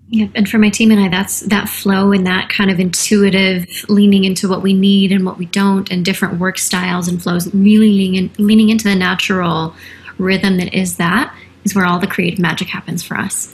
Yep, 0.09 0.31
and 0.35 0.49
for 0.49 0.59
my 0.59 0.69
team 0.69 0.91
and 0.91 1.01
I, 1.01 1.09
that's 1.09 1.41
that 1.41 1.69
flow 1.69 2.13
and 2.13 2.27
that 2.27 2.51
kind 2.51 2.71
of 2.71 2.79
intuitive 2.79 3.67
leaning 3.89 4.25
into 4.25 4.49
what 4.49 4.63
we 4.63 4.75
need 4.75 5.11
and 5.11 5.25
what 5.25 5.39
we 5.39 5.47
don't, 5.47 5.91
and 5.91 6.05
different 6.05 6.39
work 6.39 6.59
styles 6.59 7.09
and 7.09 7.23
flows. 7.23 7.53
Really 7.55 7.91
leaning, 7.91 8.15
in, 8.15 8.47
leaning 8.47 8.69
into 8.69 8.85
the 8.85 8.95
natural 8.95 9.75
rhythm 10.19 10.59
that 10.59 10.75
is 10.75 10.99
that 10.99 11.35
is 11.65 11.75
where 11.75 11.87
all 11.87 11.99
the 11.99 12.07
creative 12.07 12.39
magic 12.39 12.69
happens 12.69 13.03
for 13.03 13.17
us. 13.17 13.53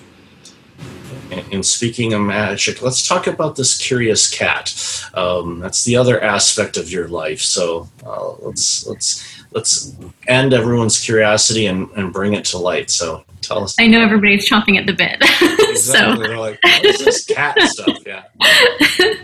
And 1.31 1.65
speaking 1.65 2.13
of 2.13 2.23
magic, 2.23 2.83
let's 2.83 3.07
talk 3.07 3.27
about 3.27 3.57
this 3.57 3.79
curious 3.79 4.29
cat. 4.29 4.75
Um, 5.15 5.61
that's 5.61 5.85
the 5.85 5.97
other 5.97 6.21
aspect 6.23 6.77
of 6.77 6.91
your 6.91 7.09
life. 7.09 7.41
So 7.41 7.89
uh, 8.05 8.33
let's 8.41 8.87
let's 8.87 9.43
let's 9.53 9.95
end 10.27 10.53
everyone's 10.53 10.99
curiosity 10.99 11.67
and, 11.67 11.91
and 11.93 12.13
bring 12.13 12.35
it 12.35 12.45
to 12.47 12.59
light. 12.59 12.91
So 12.91 13.25
tell 13.41 13.65
us. 13.65 13.77
I 13.79 13.87
know 13.87 14.01
everybody's 14.01 14.49
chomping 14.49 14.79
at 14.79 14.87
the 14.87 14.93
bit. 14.93 15.17
exactly. 15.71 15.77
so 15.77 16.17
they're 16.17 16.39
like, 16.39 16.59
what's 16.63 17.05
this 17.05 17.25
cat 17.25 17.61
stuff? 17.63 17.99
Yeah. 18.07 18.25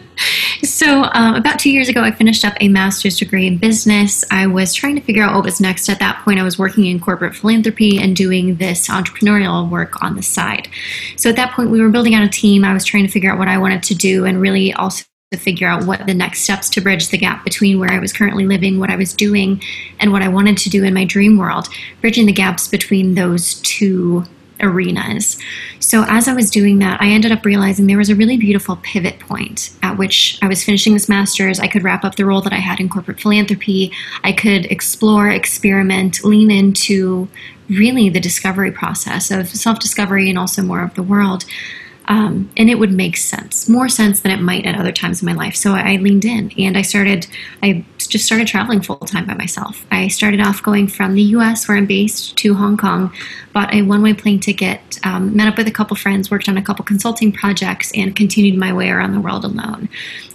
So, 0.62 1.04
um, 1.12 1.34
about 1.34 1.58
two 1.58 1.70
years 1.70 1.88
ago, 1.88 2.02
I 2.02 2.10
finished 2.10 2.44
up 2.44 2.54
a 2.60 2.68
master's 2.68 3.18
degree 3.18 3.46
in 3.46 3.58
business. 3.58 4.24
I 4.30 4.46
was 4.46 4.72
trying 4.74 4.94
to 4.96 5.00
figure 5.00 5.22
out 5.22 5.34
what 5.34 5.44
was 5.44 5.60
next. 5.60 5.88
At 5.88 5.98
that 5.98 6.22
point, 6.24 6.38
I 6.38 6.42
was 6.42 6.58
working 6.58 6.86
in 6.86 7.00
corporate 7.00 7.34
philanthropy 7.34 7.98
and 7.98 8.16
doing 8.16 8.56
this 8.56 8.88
entrepreneurial 8.88 9.68
work 9.68 10.02
on 10.02 10.16
the 10.16 10.22
side. 10.22 10.68
So, 11.16 11.28
at 11.30 11.36
that 11.36 11.52
point, 11.52 11.70
we 11.70 11.80
were 11.80 11.90
building 11.90 12.14
out 12.14 12.24
a 12.24 12.28
team. 12.28 12.64
I 12.64 12.72
was 12.72 12.84
trying 12.84 13.06
to 13.06 13.12
figure 13.12 13.30
out 13.30 13.38
what 13.38 13.48
I 13.48 13.58
wanted 13.58 13.82
to 13.84 13.94
do 13.94 14.24
and 14.24 14.40
really 14.40 14.72
also 14.72 15.04
to 15.32 15.38
figure 15.38 15.66
out 15.66 15.84
what 15.84 16.06
the 16.06 16.14
next 16.14 16.42
steps 16.42 16.70
to 16.70 16.80
bridge 16.80 17.08
the 17.08 17.18
gap 17.18 17.42
between 17.42 17.80
where 17.80 17.90
I 17.90 17.98
was 17.98 18.12
currently 18.12 18.46
living, 18.46 18.78
what 18.78 18.90
I 18.90 18.96
was 18.96 19.12
doing, 19.12 19.60
and 19.98 20.12
what 20.12 20.22
I 20.22 20.28
wanted 20.28 20.56
to 20.58 20.70
do 20.70 20.84
in 20.84 20.94
my 20.94 21.04
dream 21.04 21.36
world, 21.36 21.66
bridging 22.00 22.26
the 22.26 22.32
gaps 22.32 22.68
between 22.68 23.16
those 23.16 23.54
two 23.62 24.24
arenas. 24.60 25.38
So, 25.80 26.04
as 26.08 26.28
I 26.28 26.34
was 26.34 26.50
doing 26.50 26.78
that, 26.80 27.00
I 27.00 27.08
ended 27.08 27.32
up 27.32 27.44
realizing 27.44 27.86
there 27.86 27.98
was 27.98 28.10
a 28.10 28.14
really 28.14 28.36
beautiful 28.36 28.76
pivot 28.82 29.18
point 29.18 29.70
at 29.82 29.98
which 29.98 30.38
I 30.42 30.48
was 30.48 30.64
finishing 30.64 30.94
this 30.94 31.08
master's. 31.08 31.60
I 31.60 31.68
could 31.68 31.84
wrap 31.84 32.04
up 32.04 32.16
the 32.16 32.24
role 32.24 32.40
that 32.42 32.52
I 32.52 32.58
had 32.58 32.80
in 32.80 32.88
corporate 32.88 33.20
philanthropy. 33.20 33.92
I 34.24 34.32
could 34.32 34.66
explore, 34.66 35.28
experiment, 35.28 36.24
lean 36.24 36.50
into 36.50 37.28
really 37.68 38.08
the 38.08 38.20
discovery 38.20 38.70
process 38.70 39.30
of 39.30 39.48
self 39.48 39.78
discovery 39.78 40.28
and 40.28 40.38
also 40.38 40.62
more 40.62 40.82
of 40.82 40.94
the 40.94 41.02
world. 41.02 41.44
Um, 42.08 42.50
and 42.56 42.70
it 42.70 42.78
would 42.78 42.92
make 42.92 43.16
sense, 43.16 43.68
more 43.68 43.88
sense 43.88 44.20
than 44.20 44.30
it 44.30 44.40
might 44.40 44.64
at 44.64 44.76
other 44.76 44.92
times 44.92 45.22
in 45.22 45.26
my 45.26 45.32
life. 45.32 45.56
So 45.56 45.72
I 45.72 45.96
leaned 45.96 46.24
in 46.24 46.52
and 46.56 46.78
I 46.78 46.82
started, 46.82 47.26
I 47.62 47.84
just 47.98 48.24
started 48.24 48.46
traveling 48.46 48.80
full 48.80 48.96
time 48.96 49.26
by 49.26 49.34
myself. 49.34 49.84
I 49.90 50.08
started 50.08 50.40
off 50.40 50.62
going 50.62 50.86
from 50.88 51.14
the 51.14 51.22
US, 51.22 51.66
where 51.66 51.76
I'm 51.76 51.86
based, 51.86 52.36
to 52.38 52.54
Hong 52.54 52.76
Kong, 52.76 53.12
bought 53.52 53.74
a 53.74 53.82
one 53.82 54.02
way 54.02 54.14
plane 54.14 54.40
ticket, 54.40 54.98
um, 55.04 55.36
met 55.36 55.48
up 55.48 55.56
with 55.56 55.66
a 55.66 55.72
couple 55.72 55.96
friends, 55.96 56.30
worked 56.30 56.48
on 56.48 56.56
a 56.56 56.62
couple 56.62 56.84
consulting 56.84 57.32
projects, 57.32 57.90
and 57.94 58.14
continued 58.14 58.58
my 58.58 58.72
way 58.72 58.90
around 58.90 59.12
the 59.12 59.20
world 59.20 59.44
alone. 59.44 59.88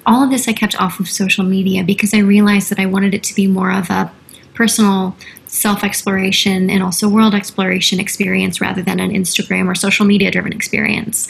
All 0.06 0.24
of 0.24 0.30
this 0.30 0.48
I 0.48 0.54
kept 0.54 0.80
off 0.80 1.00
of 1.00 1.10
social 1.10 1.46
media 1.46 1.84
because 1.84 2.14
I 2.14 2.20
realized 2.20 2.70
that 2.72 2.80
I 2.80 2.86
wanted 2.86 3.14
it 3.14 3.24
to 3.24 3.36
be 3.36 3.48
more 3.48 3.72
of 3.72 3.90
a 3.90 4.12
personal 4.54 5.16
self 5.52 5.84
exploration 5.84 6.70
and 6.70 6.82
also 6.82 7.10
world 7.10 7.36
exploration 7.36 8.00
experience 8.00 8.62
rather 8.62 8.82
than 8.82 9.00
an 9.00 9.12
Instagram 9.12 9.68
or 9.68 9.76
social 9.76 10.06
media 10.06 10.32
driven 10.32 10.54
experience. 10.54 11.28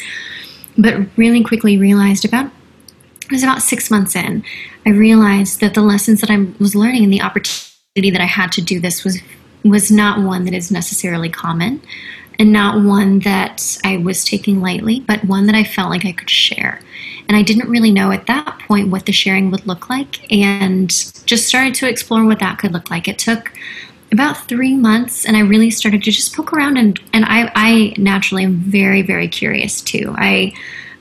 But 0.78 1.08
really 1.18 1.44
quickly 1.44 1.78
realized 1.78 2.24
about 2.24 2.46
it 2.46 3.32
was 3.32 3.44
about 3.44 3.62
six 3.62 3.90
months 3.90 4.16
in, 4.16 4.44
I 4.86 4.92
realized 4.92 5.60
that 5.62 5.74
the 5.74 5.82
lessons 5.82 6.22
that 6.22 6.30
I 6.30 6.48
was 6.60 6.76
learning 6.76 7.04
and 7.04 7.14
the 7.14 7.22
opportunity 7.22 8.12
that 8.12 8.22
I 8.22 8.26
had 8.26 8.52
to 8.54 8.62
do 8.62 8.80
this 8.80 9.04
was 9.04 9.20
was 9.64 9.92
not 9.92 10.24
one 10.24 10.46
that 10.46 10.54
is 10.54 10.72
necessarily 10.72 11.30
common 11.30 11.82
and 12.40 12.52
not 12.52 12.84
one 12.84 13.20
that 13.20 13.78
I 13.84 13.98
was 13.98 14.24
taking 14.24 14.62
lightly, 14.62 15.02
but 15.02 15.24
one 15.26 15.46
that 15.46 15.56
I 15.56 15.64
felt 15.64 15.92
like 15.92 16.06
I 16.06 16.12
could 16.12 16.30
share. 16.30 16.82
And 17.28 17.38
I 17.38 17.44
didn't 17.44 17.70
really 17.70 17.92
know 17.92 18.12
at 18.12 18.26
that 18.26 18.60
point 18.68 18.90
what 18.90 19.06
the 19.06 19.12
sharing 19.12 19.52
would 19.52 19.68
look 19.68 19.90
like 19.90 20.32
and 20.32 20.90
just 21.28 21.48
started 21.48 21.76
to 21.76 21.88
explore 21.88 22.26
what 22.26 22.40
that 22.40 22.58
could 22.58 22.74
look 22.74 22.90
like. 22.90 23.08
It 23.08 23.20
took 23.20 23.54
about 24.12 24.48
three 24.48 24.76
months 24.76 25.26
and 25.26 25.38
I 25.38 25.42
really 25.42 25.72
started 25.72 26.04
to 26.04 26.12
just 26.12 26.36
poke 26.36 26.52
around 26.52 26.78
and, 26.78 27.00
and 27.14 27.26
I, 27.26 27.52
I 27.56 27.94
naturally 27.98 28.44
am 28.44 28.58
very, 28.58 29.02
very 29.02 29.28
curious 29.28 29.82
too. 29.82 30.14
I 30.18 30.54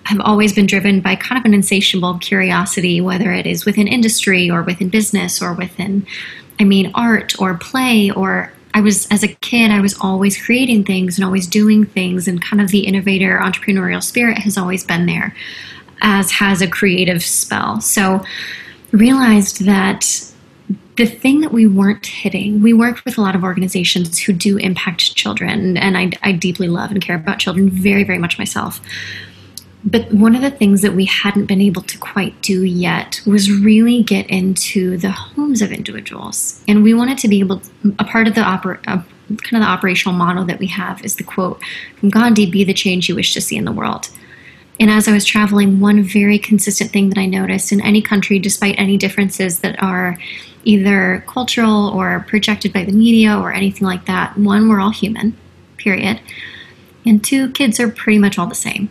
have 0.04 0.20
always 0.20 0.52
been 0.52 0.66
driven 0.66 1.00
by 1.00 1.16
kind 1.16 1.38
of 1.38 1.44
an 1.44 1.54
insatiable 1.54 2.18
curiosity, 2.18 3.00
whether 3.00 3.32
it 3.32 3.46
is 3.46 3.64
within 3.64 3.88
industry 3.88 4.50
or 4.50 4.62
within 4.62 4.88
business 4.88 5.42
or 5.42 5.52
within, 5.54 6.06
I 6.58 6.64
mean, 6.64 6.92
art 6.94 7.40
or 7.40 7.54
play 7.58 8.10
or 8.10 8.52
I 8.72 8.80
was, 8.80 9.08
as 9.10 9.22
a 9.22 9.28
kid, 9.28 9.70
I 9.70 9.80
was 9.80 9.96
always 10.00 10.40
creating 10.40 10.84
things 10.84 11.18
and 11.18 11.24
always 11.24 11.48
doing 11.48 11.84
things, 11.84 12.28
and 12.28 12.40
kind 12.40 12.62
of 12.62 12.70
the 12.70 12.80
innovator, 12.80 13.40
entrepreneurial 13.42 14.02
spirit 14.02 14.38
has 14.38 14.56
always 14.56 14.84
been 14.84 15.06
there, 15.06 15.34
as 16.02 16.30
has 16.30 16.62
a 16.62 16.68
creative 16.68 17.22
spell. 17.24 17.80
So, 17.80 18.24
realized 18.92 19.64
that 19.64 20.29
the 21.00 21.06
thing 21.06 21.40
that 21.40 21.50
we 21.50 21.66
weren't 21.66 22.04
hitting, 22.04 22.60
we 22.60 22.74
work 22.74 23.02
with 23.06 23.16
a 23.16 23.22
lot 23.22 23.34
of 23.34 23.42
organizations 23.42 24.18
who 24.18 24.34
do 24.34 24.58
impact 24.58 25.14
children, 25.14 25.78
and 25.78 25.96
I, 25.96 26.10
I 26.22 26.32
deeply 26.32 26.68
love 26.68 26.90
and 26.90 27.00
care 27.00 27.16
about 27.16 27.38
children 27.38 27.70
very, 27.70 28.04
very 28.04 28.18
much 28.18 28.36
myself. 28.36 28.82
But 29.82 30.12
one 30.12 30.36
of 30.36 30.42
the 30.42 30.50
things 30.50 30.82
that 30.82 30.92
we 30.92 31.06
hadn't 31.06 31.46
been 31.46 31.62
able 31.62 31.80
to 31.80 31.96
quite 31.96 32.42
do 32.42 32.64
yet 32.64 33.22
was 33.24 33.50
really 33.50 34.02
get 34.02 34.28
into 34.28 34.98
the 34.98 35.10
homes 35.10 35.62
of 35.62 35.72
individuals. 35.72 36.62
And 36.68 36.82
we 36.82 36.92
wanted 36.92 37.16
to 37.20 37.28
be 37.28 37.40
able, 37.40 37.60
to, 37.60 37.96
a 37.98 38.04
part 38.04 38.28
of 38.28 38.34
the 38.34 38.42
opera, 38.42 38.76
kind 38.84 39.06
of 39.54 39.60
the 39.60 39.62
operational 39.62 40.14
model 40.14 40.44
that 40.44 40.58
we 40.58 40.66
have 40.66 41.02
is 41.02 41.16
the 41.16 41.24
quote 41.24 41.62
from 41.96 42.10
Gandhi 42.10 42.44
be 42.50 42.62
the 42.62 42.74
change 42.74 43.08
you 43.08 43.14
wish 43.14 43.32
to 43.32 43.40
see 43.40 43.56
in 43.56 43.64
the 43.64 43.72
world. 43.72 44.10
And 44.78 44.90
as 44.90 45.08
I 45.08 45.12
was 45.12 45.24
traveling, 45.24 45.80
one 45.80 46.02
very 46.02 46.38
consistent 46.38 46.90
thing 46.90 47.08
that 47.08 47.18
I 47.18 47.24
noticed 47.24 47.72
in 47.72 47.80
any 47.80 48.02
country, 48.02 48.38
despite 48.38 48.74
any 48.78 48.98
differences 48.98 49.60
that 49.60 49.82
are 49.82 50.18
either 50.64 51.24
cultural 51.26 51.88
or 51.88 52.24
projected 52.28 52.72
by 52.72 52.84
the 52.84 52.92
media 52.92 53.36
or 53.36 53.52
anything 53.52 53.86
like 53.86 54.06
that, 54.06 54.36
one, 54.36 54.68
we're 54.68 54.80
all 54.80 54.90
human, 54.90 55.36
period. 55.76 56.20
And 57.04 57.24
two, 57.24 57.50
kids 57.52 57.80
are 57.80 57.88
pretty 57.88 58.18
much 58.18 58.38
all 58.38 58.46
the 58.46 58.54
same 58.54 58.90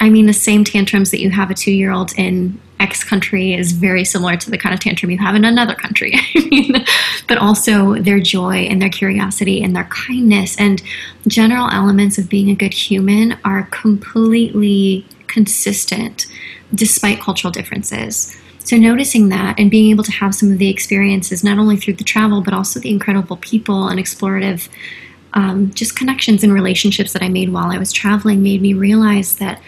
I 0.00 0.10
mean, 0.10 0.26
the 0.26 0.32
same 0.32 0.64
tantrums 0.64 1.10
that 1.10 1.20
you 1.20 1.30
have 1.30 1.50
a 1.50 1.54
two 1.54 1.72
year 1.72 1.90
old 1.90 2.12
in 2.16 2.60
X 2.80 3.02
country 3.02 3.54
is 3.54 3.72
very 3.72 4.04
similar 4.04 4.36
to 4.36 4.50
the 4.50 4.58
kind 4.58 4.72
of 4.72 4.80
tantrum 4.80 5.10
you 5.10 5.18
have 5.18 5.34
in 5.34 5.44
another 5.44 5.74
country. 5.74 6.14
but 7.28 7.38
also 7.38 7.94
their 7.94 8.20
joy 8.20 8.54
and 8.54 8.80
their 8.80 8.88
curiosity 8.88 9.62
and 9.62 9.74
their 9.74 9.84
kindness 9.84 10.56
and 10.58 10.82
general 11.26 11.68
elements 11.70 12.18
of 12.18 12.28
being 12.28 12.48
a 12.50 12.54
good 12.54 12.72
human 12.72 13.36
are 13.44 13.64
completely 13.70 15.04
consistent 15.26 16.26
despite 16.74 17.20
cultural 17.20 17.50
differences. 17.50 18.36
So, 18.64 18.76
noticing 18.76 19.30
that 19.30 19.58
and 19.58 19.70
being 19.70 19.90
able 19.90 20.04
to 20.04 20.12
have 20.12 20.34
some 20.34 20.52
of 20.52 20.58
the 20.58 20.68
experiences, 20.68 21.42
not 21.42 21.58
only 21.58 21.76
through 21.76 21.94
the 21.94 22.04
travel, 22.04 22.42
but 22.42 22.52
also 22.52 22.80
the 22.80 22.90
incredible 22.90 23.38
people 23.38 23.88
and 23.88 23.98
explorative 23.98 24.68
um, 25.34 25.72
just 25.72 25.96
connections 25.96 26.42
and 26.42 26.52
relationships 26.52 27.12
that 27.12 27.22
I 27.22 27.28
made 27.28 27.52
while 27.52 27.70
I 27.70 27.78
was 27.78 27.92
traveling 27.92 28.42
made 28.42 28.60
me 28.60 28.74
realize 28.74 29.36
that 29.36 29.60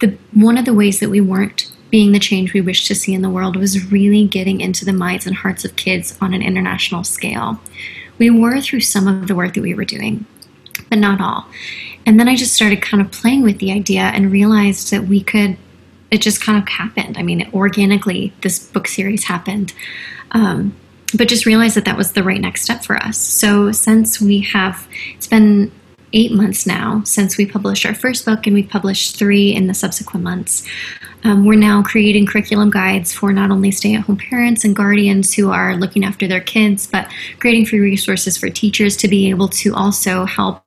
the 0.00 0.16
one 0.32 0.58
of 0.58 0.64
the 0.64 0.74
ways 0.74 1.00
that 1.00 1.10
we 1.10 1.20
weren't 1.20 1.70
being 1.90 2.12
the 2.12 2.18
change 2.18 2.52
we 2.52 2.60
wished 2.60 2.86
to 2.88 2.94
see 2.94 3.14
in 3.14 3.22
the 3.22 3.30
world 3.30 3.56
was 3.56 3.90
really 3.90 4.26
getting 4.26 4.60
into 4.60 4.84
the 4.84 4.92
minds 4.92 5.26
and 5.26 5.36
hearts 5.36 5.64
of 5.64 5.76
kids 5.76 6.16
on 6.20 6.34
an 6.34 6.42
international 6.42 7.04
scale. 7.04 7.60
We 8.18 8.30
were 8.30 8.60
through 8.60 8.80
some 8.80 9.06
of 9.06 9.28
the 9.28 9.34
work 9.34 9.54
that 9.54 9.62
we 9.62 9.74
were 9.74 9.84
doing, 9.84 10.26
but 10.88 10.98
not 10.98 11.20
all. 11.20 11.46
And 12.04 12.18
then 12.18 12.28
I 12.28 12.36
just 12.36 12.54
started 12.54 12.82
kind 12.82 13.00
of 13.00 13.12
playing 13.12 13.42
with 13.42 13.58
the 13.58 13.72
idea 13.72 14.02
and 14.02 14.32
realized 14.32 14.90
that 14.90 15.04
we 15.04 15.22
could, 15.22 15.56
it 16.10 16.22
just 16.22 16.40
kind 16.40 16.62
of 16.62 16.68
happened. 16.68 17.16
I 17.18 17.22
mean, 17.22 17.48
organically, 17.52 18.32
this 18.42 18.58
book 18.58 18.88
series 18.88 19.24
happened. 19.24 19.72
Um, 20.32 20.74
but 21.16 21.28
just 21.28 21.46
realized 21.46 21.76
that 21.76 21.84
that 21.84 21.96
was 21.96 22.12
the 22.12 22.22
right 22.22 22.40
next 22.40 22.62
step 22.62 22.84
for 22.84 22.96
us. 22.96 23.16
So 23.16 23.72
since 23.72 24.20
we 24.20 24.40
have, 24.40 24.88
it's 25.14 25.26
been 25.26 25.70
eight 26.12 26.32
months 26.32 26.66
now 26.66 27.02
since 27.04 27.36
we 27.36 27.46
published 27.46 27.86
our 27.86 27.94
first 27.94 28.24
book, 28.24 28.46
and 28.46 28.54
we've 28.54 28.68
published 28.68 29.16
three 29.16 29.54
in 29.54 29.66
the 29.66 29.74
subsequent 29.74 30.24
months. 30.24 30.66
Um, 31.24 31.44
we're 31.44 31.58
now 31.58 31.82
creating 31.82 32.26
curriculum 32.26 32.70
guides 32.70 33.12
for 33.12 33.32
not 33.32 33.50
only 33.50 33.70
stay 33.70 33.94
at 33.94 34.02
home 34.02 34.16
parents 34.16 34.64
and 34.64 34.74
guardians 34.74 35.34
who 35.34 35.50
are 35.50 35.76
looking 35.76 36.04
after 36.04 36.26
their 36.26 36.40
kids, 36.40 36.86
but 36.86 37.10
creating 37.38 37.66
free 37.66 37.80
resources 37.80 38.36
for 38.36 38.48
teachers 38.48 38.96
to 38.98 39.08
be 39.08 39.30
able 39.30 39.48
to 39.48 39.74
also 39.74 40.24
help 40.24 40.62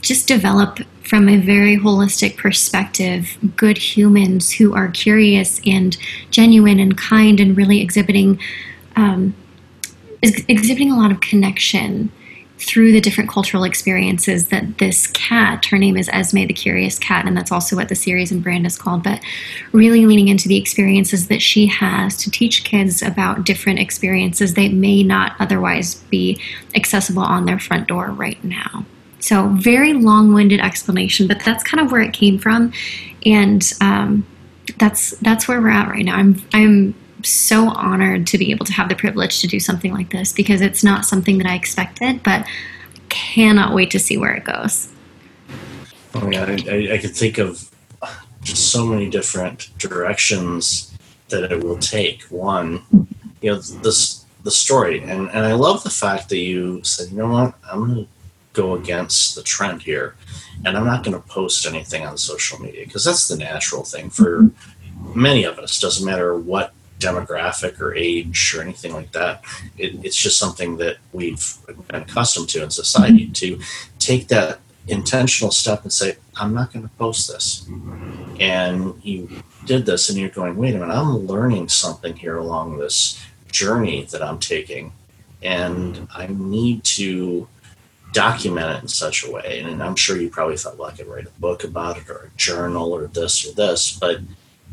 just 0.00 0.26
develop 0.26 0.78
from 1.02 1.28
a 1.28 1.36
very 1.36 1.76
holistic 1.76 2.36
perspective 2.36 3.36
good 3.56 3.76
humans 3.76 4.52
who 4.52 4.74
are 4.74 4.88
curious 4.88 5.60
and 5.66 5.96
genuine 6.30 6.78
and 6.78 6.96
kind 6.96 7.40
and 7.40 7.56
really 7.56 7.80
exhibiting 7.80 8.38
um, 8.96 9.34
is 10.22 10.44
exhibiting 10.48 10.92
a 10.92 10.96
lot 10.96 11.10
of 11.10 11.20
connection 11.20 12.10
through 12.60 12.92
the 12.92 13.00
different 13.00 13.30
cultural 13.30 13.64
experiences 13.64 14.48
that 14.48 14.78
this 14.78 15.06
cat, 15.08 15.64
her 15.66 15.78
name 15.78 15.96
is 15.96 16.10
Esme 16.12 16.46
the 16.46 16.52
Curious 16.52 16.98
Cat, 16.98 17.26
and 17.26 17.34
that's 17.34 17.50
also 17.50 17.74
what 17.74 17.88
the 17.88 17.94
series 17.94 18.30
and 18.30 18.42
brand 18.42 18.66
is 18.66 18.76
called, 18.76 19.02
but 19.02 19.20
really 19.72 20.04
leaning 20.04 20.28
into 20.28 20.46
the 20.46 20.58
experiences 20.58 21.28
that 21.28 21.40
she 21.40 21.66
has 21.66 22.18
to 22.18 22.30
teach 22.30 22.64
kids 22.64 23.00
about 23.00 23.44
different 23.44 23.78
experiences 23.78 24.54
that 24.54 24.72
may 24.72 25.02
not 25.02 25.34
otherwise 25.40 25.94
be 26.10 26.38
accessible 26.74 27.22
on 27.22 27.46
their 27.46 27.58
front 27.58 27.88
door 27.88 28.08
right 28.08 28.42
now. 28.44 28.84
So, 29.20 29.48
very 29.48 29.92
long 29.92 30.32
winded 30.32 30.60
explanation, 30.60 31.26
but 31.26 31.42
that's 31.44 31.62
kind 31.62 31.84
of 31.84 31.92
where 31.92 32.00
it 32.00 32.12
came 32.12 32.38
from. 32.38 32.72
And 33.24 33.70
um, 33.80 34.26
that's 34.78 35.10
that's 35.18 35.46
where 35.46 35.60
we're 35.60 35.70
at 35.70 35.88
right 35.88 36.04
now. 36.04 36.16
I'm 36.16 36.42
I'm 36.52 36.94
so 37.24 37.68
honored 37.68 38.26
to 38.28 38.38
be 38.38 38.50
able 38.50 38.66
to 38.66 38.72
have 38.72 38.88
the 38.88 38.94
privilege 38.94 39.40
to 39.40 39.46
do 39.46 39.60
something 39.60 39.92
like 39.92 40.10
this 40.10 40.32
because 40.32 40.60
it's 40.60 40.82
not 40.82 41.04
something 41.04 41.38
that 41.38 41.46
I 41.46 41.54
expected, 41.54 42.22
but 42.22 42.46
cannot 43.08 43.74
wait 43.74 43.90
to 43.90 43.98
see 43.98 44.16
where 44.16 44.32
it 44.32 44.44
goes. 44.44 44.88
Oh 46.14 46.30
yeah, 46.30 46.44
I, 46.44 46.94
I 46.94 46.98
could 46.98 47.14
think 47.14 47.38
of 47.38 47.70
just 48.42 48.70
so 48.70 48.86
many 48.86 49.10
different 49.10 49.70
directions 49.78 50.96
that 51.28 51.52
it 51.52 51.62
will 51.62 51.78
take. 51.78 52.22
One, 52.24 52.82
you 53.40 53.52
know, 53.52 53.60
this 53.60 54.24
the 54.42 54.50
story, 54.50 55.02
and 55.02 55.28
and 55.30 55.44
I 55.44 55.52
love 55.52 55.82
the 55.84 55.90
fact 55.90 56.28
that 56.30 56.38
you 56.38 56.82
said, 56.82 57.10
you 57.10 57.18
know 57.18 57.28
what, 57.28 57.54
I'm 57.70 57.94
to 57.94 58.08
go 58.52 58.74
against 58.74 59.34
the 59.34 59.42
trend 59.42 59.82
here, 59.82 60.16
and 60.64 60.76
I'm 60.76 60.86
not 60.86 61.04
going 61.04 61.20
to 61.20 61.28
post 61.28 61.66
anything 61.66 62.04
on 62.04 62.18
social 62.18 62.60
media 62.60 62.84
because 62.84 63.04
that's 63.04 63.28
the 63.28 63.36
natural 63.36 63.84
thing 63.84 64.10
for 64.10 64.42
mm-hmm. 64.42 65.22
many 65.22 65.44
of 65.44 65.58
us. 65.58 65.80
Doesn't 65.80 66.06
matter 66.06 66.38
what 66.38 66.72
demographic 67.00 67.80
or 67.80 67.94
age 67.94 68.54
or 68.54 68.62
anything 68.62 68.92
like 68.92 69.10
that. 69.12 69.42
It, 69.78 70.04
it's 70.04 70.16
just 70.16 70.38
something 70.38 70.76
that 70.76 70.98
we've 71.12 71.56
been 71.66 72.02
accustomed 72.02 72.50
to 72.50 72.62
in 72.62 72.70
society 72.70 73.28
to 73.28 73.58
take 73.98 74.28
that 74.28 74.60
intentional 74.86 75.50
step 75.50 75.82
and 75.82 75.92
say, 75.92 76.16
I'm 76.36 76.54
not 76.54 76.72
going 76.72 76.86
to 76.88 76.94
post 76.96 77.28
this. 77.28 77.66
And 78.38 79.00
you 79.02 79.42
did 79.64 79.86
this 79.86 80.08
and 80.08 80.18
you're 80.18 80.28
going, 80.28 80.56
wait 80.56 80.74
a 80.74 80.78
minute, 80.78 80.94
I'm 80.94 81.26
learning 81.26 81.68
something 81.68 82.16
here 82.16 82.36
along 82.36 82.78
this 82.78 83.20
journey 83.50 84.04
that 84.12 84.22
I'm 84.22 84.38
taking. 84.38 84.92
And 85.42 86.06
I 86.14 86.26
need 86.28 86.84
to 86.84 87.48
document 88.12 88.76
it 88.76 88.82
in 88.82 88.88
such 88.88 89.24
a 89.24 89.30
way. 89.30 89.60
And 89.60 89.82
I'm 89.82 89.96
sure 89.96 90.16
you 90.16 90.30
probably 90.30 90.56
thought, 90.56 90.76
well, 90.76 90.90
I 90.90 90.92
could 90.92 91.06
write 91.06 91.26
a 91.26 91.40
book 91.40 91.64
about 91.64 91.98
it 91.98 92.08
or 92.08 92.30
a 92.32 92.36
journal 92.36 92.92
or 92.92 93.06
this 93.06 93.46
or 93.46 93.54
this. 93.54 93.98
But 93.98 94.20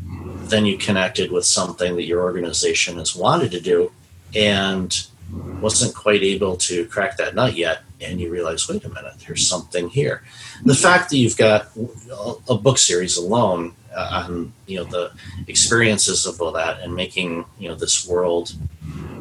then 0.04 0.66
you 0.66 0.78
connected 0.78 1.30
with 1.30 1.44
something 1.44 1.96
that 1.96 2.06
your 2.06 2.22
organization 2.22 2.98
has 2.98 3.14
wanted 3.14 3.50
to 3.52 3.60
do 3.60 3.92
and 4.34 5.06
wasn't 5.60 5.94
quite 5.94 6.22
able 6.22 6.56
to 6.56 6.86
crack 6.86 7.16
that 7.16 7.34
nut 7.34 7.54
yet 7.54 7.82
and 8.00 8.20
you 8.20 8.30
realize 8.30 8.68
wait 8.68 8.84
a 8.84 8.88
minute 8.88 9.14
there's 9.26 9.46
something 9.46 9.88
here 9.90 10.22
the 10.64 10.74
fact 10.74 11.10
that 11.10 11.16
you've 11.16 11.36
got 11.36 11.68
a 12.48 12.54
book 12.54 12.78
series 12.78 13.16
alone 13.16 13.74
uh, 13.94 14.24
on 14.24 14.52
you 14.66 14.78
know 14.78 14.84
the 14.84 15.10
experiences 15.46 16.26
of 16.26 16.40
all 16.40 16.52
that 16.52 16.80
and 16.80 16.94
making 16.94 17.44
you 17.58 17.68
know 17.68 17.74
this 17.74 18.06
world 18.06 18.52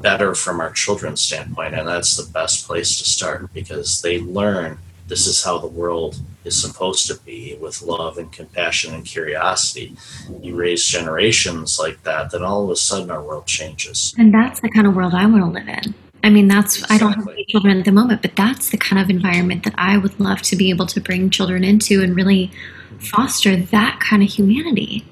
better 0.02 0.36
from 0.36 0.60
our 0.60 0.72
children's 0.72 1.22
standpoint 1.22 1.74
and 1.74 1.88
that's 1.88 2.16
the 2.16 2.32
best 2.32 2.68
place 2.68 2.98
to 3.00 3.06
start 3.06 3.52
because 3.54 4.02
they 4.02 4.20
learn 4.20 4.78
this 5.08 5.26
is 5.26 5.44
how 5.44 5.58
the 5.58 5.68
world 5.68 6.20
is 6.44 6.62
supposed 6.62 7.08
to 7.08 7.16
be 7.22 7.58
with 7.62 7.82
love 7.82 8.18
and 8.18 8.32
compassion 8.32 8.94
and 8.94 9.06
curiosity. 9.06 9.96
You 10.42 10.56
raise 10.56 10.86
generations 10.86 11.80
like 11.80 12.04
that, 12.04 12.32
then 12.32 12.44
all 12.44 12.66
of 12.66 12.70
a 12.70 12.76
sudden 12.76 13.10
our 13.10 13.22
world 13.22 13.48
changes. 13.48 14.14
And 14.18 14.34
that's 14.34 14.60
the 14.60 14.70
kind 14.70 14.86
of 14.86 14.96
world 14.96 15.14
I 15.14 15.26
want 15.26 15.44
to 15.44 15.50
live 15.50 15.68
in. 15.68 15.94
I 16.24 16.30
mean, 16.30 16.48
that's, 16.48 16.76
exactly. 16.76 16.96
I 16.96 17.00
don't 17.00 17.14
have 17.14 17.28
any 17.30 17.46
children 17.46 17.80
at 17.80 17.86
the 17.86 17.92
moment, 17.92 18.22
but 18.22 18.36
that's 18.36 18.70
the 18.70 18.78
kind 18.78 19.02
of 19.02 19.10
environment 19.10 19.64
that 19.64 19.76
I 19.78 19.98
would 19.98 20.20
love 20.20 20.42
to 20.44 20.56
be 20.56 20.70
able 20.70 20.88
to 20.88 21.00
bring 21.00 21.30
children 21.30 21.64
into 21.64 22.02
and 22.04 22.16
really 22.16 22.52
foster 23.00 23.56
that 23.56 24.00
kind 24.00 24.24
of 24.24 24.30
humanity. 24.30 25.06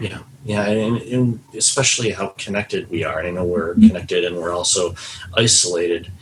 Yeah. 0.00 0.20
Yeah, 0.46 0.66
and, 0.66 1.00
and 1.00 1.40
especially 1.56 2.10
how 2.10 2.28
connected 2.36 2.90
we 2.90 3.02
are. 3.02 3.18
And 3.18 3.28
I 3.28 3.30
know 3.30 3.46
we're 3.46 3.72
mm-hmm. 3.72 3.86
connected 3.86 4.26
and 4.26 4.36
we're 4.36 4.52
also 4.52 4.94
isolated 5.34 6.12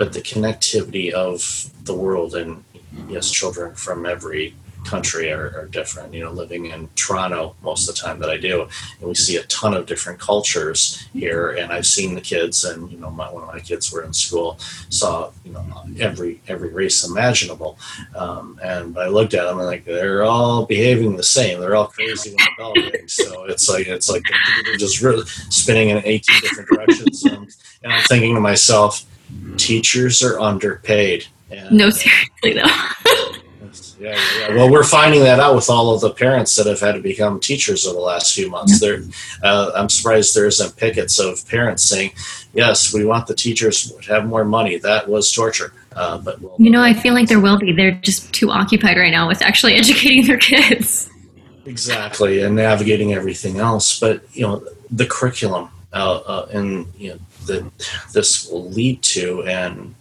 but 0.00 0.14
the 0.14 0.20
connectivity 0.20 1.12
of 1.12 1.70
the 1.84 1.94
world 1.94 2.34
and 2.34 2.64
yes, 3.08 3.30
children 3.30 3.74
from 3.74 4.06
every 4.06 4.54
country 4.84 5.30
are, 5.30 5.54
are, 5.56 5.66
different. 5.70 6.12
You 6.12 6.24
know, 6.24 6.30
living 6.30 6.66
in 6.66 6.88
Toronto 6.94 7.54
most 7.62 7.88
of 7.88 7.94
the 7.94 8.00
time 8.00 8.18
that 8.20 8.30
I 8.30 8.36
do, 8.36 8.68
and 8.98 9.08
we 9.08 9.14
see 9.14 9.36
a 9.36 9.44
ton 9.44 9.74
of 9.74 9.86
different 9.86 10.18
cultures 10.18 11.06
here. 11.12 11.50
And 11.50 11.72
I've 11.72 11.86
seen 11.86 12.14
the 12.14 12.20
kids, 12.20 12.64
and 12.64 12.90
you 12.90 12.98
know, 12.98 13.10
my, 13.10 13.30
one 13.30 13.42
of 13.42 13.48
my 13.48 13.60
kids 13.60 13.92
were 13.92 14.02
in 14.04 14.12
school, 14.12 14.58
saw 14.88 15.30
you 15.44 15.52
know 15.52 15.64
every 15.98 16.40
every 16.48 16.70
race 16.70 17.04
imaginable. 17.06 17.78
Um, 18.14 18.58
and 18.62 18.98
I 18.98 19.08
looked 19.08 19.34
at 19.34 19.44
them 19.44 19.58
and 19.58 19.66
like 19.66 19.84
they're 19.84 20.24
all 20.24 20.66
behaving 20.66 21.16
the 21.16 21.22
same. 21.22 21.60
They're 21.60 21.76
all 21.76 21.86
crazy 21.86 22.34
when 22.34 22.46
developing. 22.56 23.08
so 23.08 23.44
it's 23.44 23.68
like 23.68 23.86
it's 23.86 24.10
like 24.10 24.22
they're 24.64 24.76
just 24.76 25.02
really 25.02 25.24
spinning 25.26 25.90
in 25.90 25.98
18 26.04 26.40
different 26.40 26.68
directions. 26.68 27.24
And, 27.24 27.56
and 27.82 27.92
I'm 27.92 28.02
thinking 28.04 28.34
to 28.34 28.40
myself 28.40 29.04
teachers 29.56 30.22
are 30.22 30.40
underpaid. 30.40 31.26
And, 31.50 31.76
no, 31.76 31.90
seriously 31.90 32.54
though. 32.54 32.66
Yeah, 34.00 34.18
yeah, 34.38 34.54
Well, 34.54 34.70
we're 34.70 34.82
finding 34.82 35.20
that 35.24 35.40
out 35.40 35.54
with 35.54 35.68
all 35.68 35.94
of 35.94 36.00
the 36.00 36.08
parents 36.08 36.56
that 36.56 36.66
have 36.66 36.80
had 36.80 36.92
to 36.92 37.02
become 37.02 37.38
teachers 37.38 37.86
over 37.86 37.96
the 37.96 38.00
last 38.00 38.34
few 38.34 38.48
months. 38.48 38.80
There, 38.80 39.02
uh, 39.42 39.72
I'm 39.74 39.90
surprised 39.90 40.34
there 40.34 40.46
isn't 40.46 40.74
pickets 40.76 41.18
of 41.18 41.46
parents 41.48 41.82
saying, 41.82 42.12
"Yes, 42.54 42.94
we 42.94 43.04
want 43.04 43.26
the 43.26 43.34
teachers 43.34 43.92
to 43.92 44.12
have 44.12 44.24
more 44.24 44.46
money." 44.46 44.78
That 44.78 45.06
was 45.06 45.30
torture. 45.30 45.74
Uh, 45.94 46.16
but 46.16 46.40
well, 46.40 46.56
you 46.58 46.70
know, 46.70 46.82
I 46.82 46.94
feel 46.94 47.12
like 47.12 47.28
there 47.28 47.40
will 47.40 47.58
be. 47.58 47.72
They're 47.72 47.90
just 47.90 48.32
too 48.32 48.50
occupied 48.50 48.96
right 48.96 49.10
now 49.10 49.28
with 49.28 49.42
actually 49.42 49.74
educating 49.82 50.24
their 50.24 50.38
kids. 50.38 51.10
Exactly, 51.66 52.42
and 52.42 52.56
navigating 52.56 53.12
everything 53.12 53.58
else. 53.58 54.00
But 54.00 54.22
you 54.32 54.46
know, 54.46 54.66
the 54.90 55.04
curriculum 55.04 55.68
uh, 55.92 56.20
uh 56.26 56.48
and 56.52 56.86
you 56.96 57.10
know 57.10 57.18
that 57.44 57.70
this 58.14 58.48
will 58.48 58.70
lead 58.70 59.02
to, 59.02 59.42
and 59.42 59.94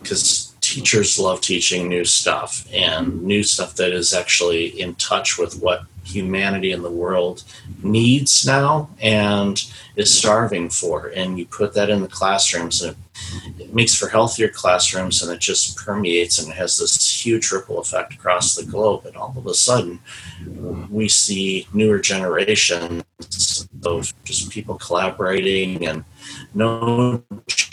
because 0.00 0.55
teachers 0.76 1.18
love 1.18 1.40
teaching 1.40 1.88
new 1.88 2.04
stuff 2.04 2.66
and 2.70 3.22
new 3.22 3.42
stuff 3.42 3.76
that 3.76 3.92
is 3.92 4.12
actually 4.12 4.66
in 4.78 4.94
touch 4.96 5.38
with 5.38 5.58
what 5.58 5.84
humanity 6.04 6.70
in 6.70 6.82
the 6.82 6.90
world 6.90 7.42
needs 7.82 8.46
now 8.46 8.90
and 9.00 9.64
is 9.96 10.12
starving 10.12 10.68
for. 10.68 11.06
And 11.16 11.38
you 11.38 11.46
put 11.46 11.72
that 11.72 11.88
in 11.88 12.02
the 12.02 12.08
classrooms 12.08 12.82
and 12.82 12.94
it, 13.58 13.74
makes 13.74 13.94
for 13.94 14.08
healthier 14.08 14.48
classrooms 14.48 15.22
and 15.22 15.32
it 15.32 15.40
just 15.40 15.78
permeates 15.78 16.38
and 16.38 16.50
it 16.50 16.56
has 16.56 16.76
this 16.76 17.24
huge 17.24 17.50
ripple 17.50 17.78
effect 17.78 18.12
across 18.12 18.54
the 18.54 18.64
globe. 18.64 19.06
And 19.06 19.16
all 19.16 19.34
of 19.34 19.46
a 19.46 19.54
sudden, 19.54 19.98
we 20.90 21.08
see 21.08 21.66
newer 21.72 22.00
generations 22.00 23.02
of 23.82 24.12
just 24.24 24.50
people 24.50 24.74
collaborating 24.74 25.86
and 25.86 26.04
no 26.54 27.22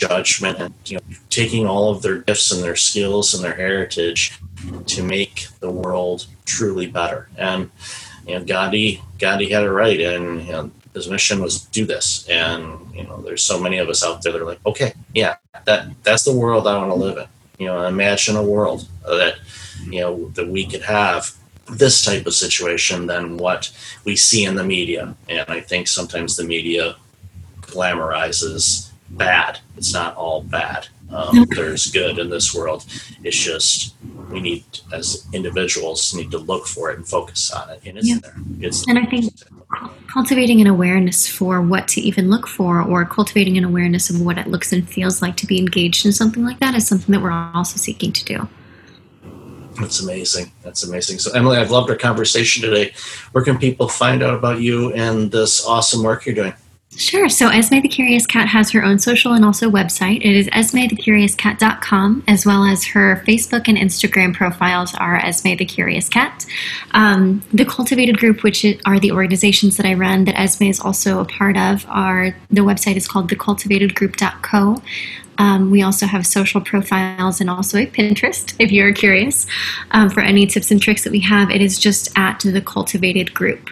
judgment 0.08 0.58
and 0.58 0.74
you 0.84 0.96
know 0.96 1.02
taking 1.30 1.66
all 1.66 1.90
of 1.90 2.02
their 2.02 2.18
gifts 2.18 2.52
and 2.52 2.62
their 2.62 2.76
skills 2.76 3.34
and 3.34 3.44
their 3.44 3.54
heritage 3.54 4.38
to 4.86 5.02
make 5.02 5.46
the 5.60 5.70
world 5.70 6.26
truly 6.44 6.86
better. 6.86 7.28
And 7.36 7.70
you 8.26 8.34
know 8.34 8.44
gandhi 8.44 9.02
gandhi 9.18 9.50
had 9.50 9.64
it 9.64 9.70
right 9.70 10.00
and 10.00 10.46
you 10.46 10.52
know, 10.52 10.70
his 10.94 11.08
mission 11.10 11.42
was 11.42 11.64
to 11.64 11.70
do 11.70 11.84
this. 11.86 12.28
And 12.28 12.94
you 12.94 13.04
know 13.04 13.20
there's 13.22 13.42
so 13.42 13.60
many 13.60 13.78
of 13.78 13.88
us 13.88 14.04
out 14.04 14.22
there 14.22 14.32
that 14.32 14.42
are 14.42 14.46
like 14.46 14.64
okay 14.66 14.94
yeah 15.12 15.36
that 15.64 15.88
that's 16.02 16.24
the 16.24 16.36
world 16.36 16.66
i 16.66 16.76
want 16.76 16.90
to 16.90 16.94
live 16.94 17.18
in. 17.18 17.26
You 17.58 17.66
know 17.66 17.86
imagine 17.86 18.36
a 18.36 18.42
world 18.42 18.88
that 19.06 19.36
you 19.84 20.00
know 20.00 20.28
that 20.30 20.48
we 20.48 20.66
could 20.66 20.82
have 20.82 21.32
this 21.72 22.04
type 22.04 22.26
of 22.26 22.34
situation 22.34 23.06
than 23.06 23.38
what 23.38 23.72
we 24.04 24.16
see 24.16 24.44
in 24.44 24.54
the 24.54 24.64
media. 24.64 25.14
And 25.28 25.48
i 25.48 25.60
think 25.60 25.88
sometimes 25.88 26.36
the 26.36 26.44
media 26.44 26.96
glamorizes 27.62 28.90
bad. 29.10 29.60
It's 29.76 29.92
not 29.92 30.16
all 30.16 30.42
bad. 30.42 30.88
Um, 31.10 31.46
there's 31.54 31.90
good 31.90 32.18
in 32.18 32.30
this 32.30 32.54
world. 32.54 32.84
It's 33.22 33.36
just 33.36 33.94
we 34.30 34.40
need, 34.40 34.64
as 34.92 35.26
individuals, 35.32 36.14
need 36.14 36.30
to 36.32 36.38
look 36.38 36.66
for 36.66 36.90
it 36.90 36.96
and 36.96 37.06
focus 37.06 37.52
on 37.52 37.70
it, 37.70 37.80
and 37.86 37.98
it's 37.98 38.08
yeah. 38.08 38.18
there. 38.22 38.34
It's 38.60 38.86
and 38.88 38.98
I 38.98 39.04
think 39.04 39.32
cultivating 40.08 40.60
an 40.60 40.66
awareness 40.66 41.26
for 41.28 41.60
what 41.60 41.88
to 41.88 42.00
even 42.00 42.30
look 42.30 42.46
for, 42.46 42.82
or 42.82 43.04
cultivating 43.04 43.56
an 43.58 43.64
awareness 43.64 44.10
of 44.10 44.20
what 44.20 44.38
it 44.38 44.46
looks 44.46 44.72
and 44.72 44.88
feels 44.88 45.22
like 45.22 45.36
to 45.38 45.46
be 45.46 45.58
engaged 45.58 46.04
in 46.04 46.12
something 46.12 46.44
like 46.44 46.58
that, 46.60 46.74
is 46.74 46.86
something 46.86 47.12
that 47.12 47.22
we're 47.22 47.30
also 47.30 47.76
seeking 47.76 48.12
to 48.12 48.24
do. 48.24 48.48
That's 49.80 50.00
amazing. 50.00 50.52
That's 50.62 50.84
amazing. 50.84 51.18
So, 51.18 51.32
Emily, 51.32 51.56
I've 51.56 51.70
loved 51.70 51.90
our 51.90 51.96
conversation 51.96 52.62
today. 52.62 52.92
Where 53.32 53.42
can 53.42 53.58
people 53.58 53.88
find 53.88 54.22
out 54.22 54.34
about 54.34 54.60
you 54.60 54.92
and 54.92 55.30
this 55.30 55.66
awesome 55.66 56.02
work 56.02 56.26
you're 56.26 56.34
doing? 56.34 56.54
Sure. 56.96 57.28
So 57.28 57.48
Esme 57.48 57.80
the 57.80 57.88
Curious 57.88 58.24
Cat 58.24 58.46
has 58.48 58.70
her 58.70 58.84
own 58.84 59.00
social 59.00 59.32
and 59.32 59.44
also 59.44 59.68
website. 59.68 60.18
It 60.18 60.36
is 60.36 60.46
esmethecuriouscat.com, 60.48 62.24
as 62.28 62.46
well 62.46 62.64
as 62.64 62.84
her 62.86 63.22
Facebook 63.26 63.66
and 63.66 63.76
Instagram 63.76 64.32
profiles 64.32 64.94
are 64.94 65.16
Esme 65.16 65.56
the 65.56 65.64
Curious 65.64 66.08
Cat. 66.08 66.46
Um, 66.92 67.42
the 67.52 67.64
Cultivated 67.64 68.18
Group, 68.18 68.44
which 68.44 68.64
are 68.86 69.00
the 69.00 69.10
organizations 69.10 69.76
that 69.76 69.86
I 69.86 69.94
run 69.94 70.24
that 70.26 70.38
Esme 70.38 70.64
is 70.64 70.78
also 70.78 71.20
a 71.20 71.24
part 71.24 71.56
of, 71.56 71.84
are 71.88 72.36
the 72.50 72.60
website 72.60 72.96
is 72.96 73.08
called 73.08 73.28
thecultivatedgroup.co. 73.28 74.82
Um, 75.36 75.72
we 75.72 75.82
also 75.82 76.06
have 76.06 76.24
social 76.24 76.60
profiles 76.60 77.40
and 77.40 77.50
also 77.50 77.78
a 77.78 77.86
Pinterest 77.86 78.54
if 78.60 78.70
you're 78.70 78.92
curious 78.92 79.46
um, 79.90 80.10
for 80.10 80.20
any 80.20 80.46
tips 80.46 80.70
and 80.70 80.80
tricks 80.80 81.02
that 81.02 81.10
we 81.10 81.20
have. 81.20 81.50
It 81.50 81.60
is 81.60 81.76
just 81.76 82.16
at 82.16 82.38
the 82.40 82.60
Cultivated 82.60 83.34
Group. 83.34 83.70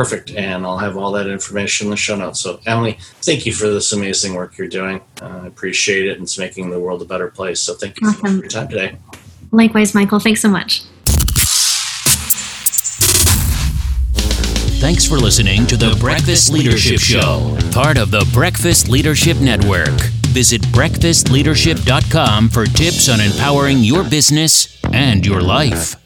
Perfect. 0.00 0.30
And 0.30 0.64
I'll 0.64 0.78
have 0.78 0.96
all 0.96 1.12
that 1.12 1.26
information 1.26 1.88
in 1.88 1.90
the 1.90 1.96
show 1.98 2.16
notes. 2.16 2.40
So, 2.40 2.58
Emily, 2.64 2.96
thank 3.20 3.44
you 3.44 3.52
for 3.52 3.66
this 3.66 3.92
amazing 3.92 4.32
work 4.32 4.56
you're 4.56 4.66
doing. 4.66 5.02
Uh, 5.20 5.40
I 5.42 5.46
appreciate 5.46 6.06
it. 6.06 6.12
And 6.12 6.22
it's 6.22 6.38
making 6.38 6.70
the 6.70 6.80
world 6.80 7.02
a 7.02 7.04
better 7.04 7.28
place. 7.28 7.60
So, 7.60 7.74
thank 7.74 8.00
you 8.00 8.08
awesome. 8.08 8.38
for 8.38 8.42
your 8.44 8.48
time 8.48 8.68
today. 8.68 8.96
Likewise, 9.52 9.94
Michael. 9.94 10.18
Thanks 10.18 10.40
so 10.40 10.48
much. 10.48 10.84
Thanks 14.80 15.06
for 15.06 15.18
listening 15.18 15.66
to 15.66 15.76
the 15.76 15.94
Breakfast 16.00 16.50
Leadership 16.50 16.98
Show, 16.98 17.58
part 17.70 17.98
of 17.98 18.10
the 18.10 18.26
Breakfast 18.32 18.88
Leadership 18.88 19.36
Network. 19.36 20.00
Visit 20.28 20.62
breakfastleadership.com 20.68 22.48
for 22.48 22.64
tips 22.64 23.10
on 23.10 23.20
empowering 23.20 23.80
your 23.80 24.04
business 24.04 24.80
and 24.94 25.26
your 25.26 25.42
life. 25.42 25.99